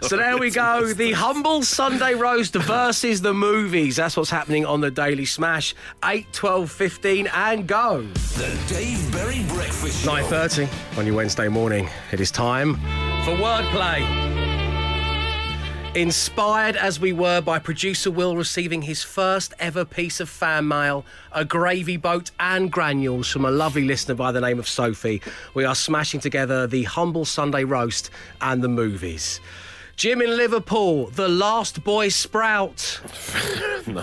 So 0.03 0.17
there 0.17 0.39
we 0.39 0.51
go. 0.51 0.93
The 0.93 1.13
humble 1.13 1.63
Sunday 1.63 2.15
roast 2.15 2.55
versus 2.55 3.23
the 3.23 3.35
movies. 3.35 3.97
That's 3.97 4.17
what's 4.17 4.31
happening 4.31 4.67
on 4.67 4.81
the 4.81 4.91
Daily 4.91 5.25
Smash. 5.25 5.75
8, 6.05 6.33
12, 6.33 6.71
15, 6.71 7.27
and 7.29 7.67
go. 7.67 8.03
The 8.03 8.59
Dave 8.69 9.13
Berry 9.13 9.43
Breakfast 9.49 10.05
Show. 10.05 10.11
9.30 10.11 10.99
on 10.99 11.07
your 11.07 11.15
Wednesday 11.15 11.49
morning. 11.49 11.89
It 12.13 12.21
is 12.21 12.31
time 12.31 12.75
for 13.25 13.35
wordplay. 13.37 14.34
Inspired 15.95 16.75
as 16.75 16.99
we 16.99 17.13
were 17.13 17.41
by 17.41 17.61
producer 17.61 18.11
Will 18.11 18.37
receiving 18.37 18.83
his 18.83 19.05
first 19.05 19.55
ever 19.61 19.85
piece 19.85 20.19
of 20.19 20.29
fan 20.29 20.67
mail, 20.67 21.07
a 21.31 21.45
gravy 21.45 21.97
boat 21.97 22.33
and 22.41 22.69
granules 22.73 23.31
from 23.31 23.45
a 23.45 23.51
lovely 23.53 23.85
listener 23.85 24.17
by 24.17 24.33
the 24.33 24.41
name 24.41 24.59
of 24.59 24.67
Sophie, 24.67 25.23
we 25.55 25.65
are 25.65 25.77
smashing 25.77 26.19
together 26.19 26.67
the 26.67 26.83
humble 26.83 27.25
Sunday 27.25 27.63
roast 27.63 28.11
and 28.41 28.61
the 28.61 28.69
movies. 28.69 29.39
Jim 29.97 30.21
in 30.21 30.37
Liverpool, 30.37 31.07
The 31.07 31.29
Last 31.29 31.85
Boy 31.85 32.09
Sprout. 32.09 33.01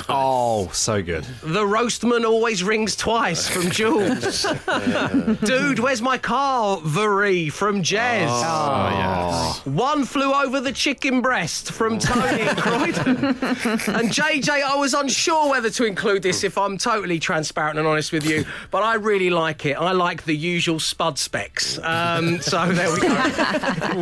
Oh, 0.07 0.69
so 0.73 1.01
good. 1.01 1.23
The 1.41 1.65
roastman 1.65 2.23
always 2.23 2.63
rings 2.63 2.95
twice 2.95 3.47
from 3.47 3.71
Jules. 3.71 4.43
Dude, 5.43 5.79
where's 5.79 6.03
my 6.03 6.19
car? 6.19 6.79
Vary 6.83 7.49
from 7.49 7.81
Jez. 7.81 8.27
Oh, 8.29 8.89
yes. 8.91 9.65
One 9.65 10.05
flew 10.05 10.33
over 10.33 10.61
the 10.61 10.71
chicken 10.71 11.21
breast 11.21 11.71
from 11.71 11.97
Tony 11.97 12.41
in 12.41 12.55
Croydon. 12.57 13.25
and 13.25 14.11
JJ, 14.11 14.49
I 14.49 14.75
was 14.75 14.93
unsure 14.93 15.49
whether 15.49 15.71
to 15.71 15.85
include 15.85 16.21
this 16.21 16.43
if 16.43 16.59
I'm 16.59 16.77
totally 16.77 17.17
transparent 17.17 17.79
and 17.79 17.87
honest 17.87 18.11
with 18.11 18.25
you, 18.25 18.45
but 18.69 18.83
I 18.83 18.95
really 18.95 19.31
like 19.31 19.65
it. 19.65 19.73
I 19.73 19.93
like 19.93 20.25
the 20.25 20.35
usual 20.35 20.79
spud 20.79 21.17
specs. 21.17 21.79
Um, 21.79 22.39
so 22.39 22.71
there 22.71 22.91
we 22.93 22.99
go. 22.99 23.15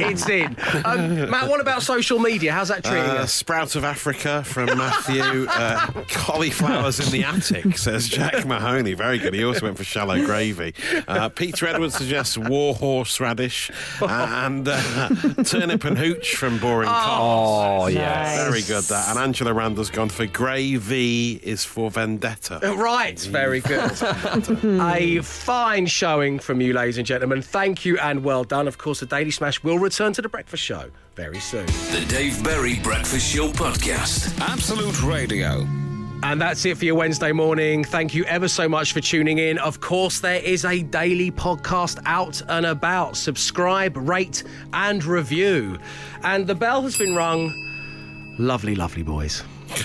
it's 0.10 0.28
in. 0.28 0.58
Um, 0.84 1.30
Matt, 1.30 1.50
what 1.50 1.62
about 1.62 1.79
about 1.80 1.86
social 1.96 2.20
media? 2.20 2.52
How's 2.54 2.68
that 2.70 2.84
treating 2.84 3.10
Uh, 3.10 3.24
us? 3.24 3.34
Sprout 3.34 3.76
of 3.76 3.84
Africa 3.84 4.44
from 4.44 4.66
Matthew. 4.78 5.46
uh, 5.50 5.88
cauliflowers 6.10 7.00
in 7.00 7.12
the 7.12 7.24
attic, 7.24 7.78
says 7.78 8.08
Jack 8.08 8.46
Mahoney. 8.46 8.94
Very 8.94 9.18
good. 9.18 9.34
He 9.34 9.44
also 9.44 9.66
went 9.66 9.78
for 9.78 9.84
shallow 9.84 10.24
gravy. 10.26 10.74
Uh, 11.08 11.30
Peter 11.30 11.68
Edwards 11.68 11.96
suggests 11.96 12.38
warhorse 12.38 13.20
radish. 13.20 13.72
And 14.02 14.68
uh, 14.68 15.10
turnip 15.44 15.84
and 15.86 15.98
hooch 15.98 16.36
from 16.36 16.58
Boring 16.60 16.90
Oh, 16.90 16.94
Cobs. 17.84 17.94
yes. 17.94 18.48
Very 18.50 18.62
good, 18.62 18.84
that. 18.90 19.10
And 19.10 19.20
Angela 19.20 19.54
Randall's 19.54 19.90
gone 19.90 20.10
for 20.10 20.26
gravy 20.26 21.40
is 21.44 21.64
for 21.64 21.90
vendetta. 21.92 22.60
Uh, 22.68 22.76
Right, 22.80 23.20
very 23.20 23.60
good. 23.62 23.92
a 24.82 25.22
fine 25.22 25.86
showing 25.86 26.40
from 26.40 26.62
you, 26.62 26.74
ladies 26.74 26.98
and 26.98 27.06
gentlemen. 27.06 27.42
Thank 27.42 27.86
you 27.86 27.98
and 28.00 28.24
well 28.24 28.44
done. 28.44 28.68
Of 28.68 28.78
course, 28.78 29.00
the 29.00 29.06
Daily 29.06 29.32
Smash 29.32 29.64
will 29.64 29.80
return 29.80 30.14
to 30.14 30.22
the 30.22 30.30
breakfast 30.30 30.64
show 30.64 30.90
very 31.16 31.40
soon. 31.40 31.68
The 31.70 32.04
Dave 32.10 32.44
Berry 32.44 32.80
Breakfast 32.80 33.32
Show 33.32 33.50
Podcast. 33.50 34.36
Absolute 34.42 35.04
Radio. 35.04 35.68
And 36.24 36.42
that's 36.42 36.66
it 36.66 36.80
for 36.80 36.86
your 36.86 36.96
Wednesday 36.96 37.32
morning. 37.32 37.84
Thank 37.84 38.16
you 38.16 38.24
ever 38.26 38.48
so 38.48 38.68
much 38.68 38.92
for 38.92 39.02
tuning 39.02 39.38
in. 39.38 39.60
Of 39.60 39.80
course, 39.80 40.20
there 40.20 40.42
is 40.42 40.66
a 40.66 40.82
daily 40.82 41.30
podcast 41.30 42.02
out 42.06 42.42
and 42.50 42.66
about. 42.66 43.18
Subscribe, 43.18 43.96
rate, 43.96 44.44
and 44.74 45.04
review. 45.04 45.78
And 46.24 46.48
the 46.48 46.56
bell 46.56 46.82
has 46.82 46.98
been 46.98 47.16
rung. 47.16 47.54
Lovely, 48.40 48.74
lovely 48.74 49.04
boys. 49.04 49.44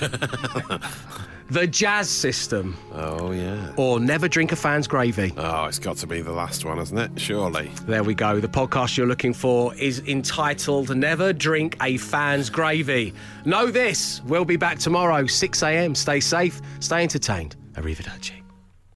the 1.49 1.67
Jazz 1.67 2.09
System. 2.09 2.77
Oh, 2.93 3.31
yeah. 3.31 3.73
Or 3.77 3.99
Never 3.99 4.27
Drink 4.27 4.51
a 4.51 4.55
Fan's 4.55 4.87
Gravy. 4.87 5.33
Oh, 5.37 5.65
it's 5.65 5.79
got 5.79 5.97
to 5.97 6.07
be 6.07 6.21
the 6.21 6.31
last 6.31 6.65
one, 6.65 6.77
hasn't 6.77 6.99
it? 6.99 7.19
Surely. 7.19 7.71
There 7.83 8.03
we 8.03 8.15
go. 8.15 8.39
The 8.39 8.47
podcast 8.47 8.97
you're 8.97 9.07
looking 9.07 9.33
for 9.33 9.73
is 9.75 9.99
entitled 10.07 10.95
Never 10.95 11.33
Drink 11.33 11.77
a 11.81 11.97
Fan's 11.97 12.49
Gravy. 12.49 13.13
Know 13.45 13.71
this. 13.71 14.21
We'll 14.25 14.45
be 14.45 14.57
back 14.57 14.79
tomorrow, 14.79 15.25
6 15.25 15.63
a.m. 15.63 15.95
Stay 15.95 16.19
safe, 16.19 16.61
stay 16.79 17.03
entertained. 17.03 17.55
Arrivederci. 17.73 18.44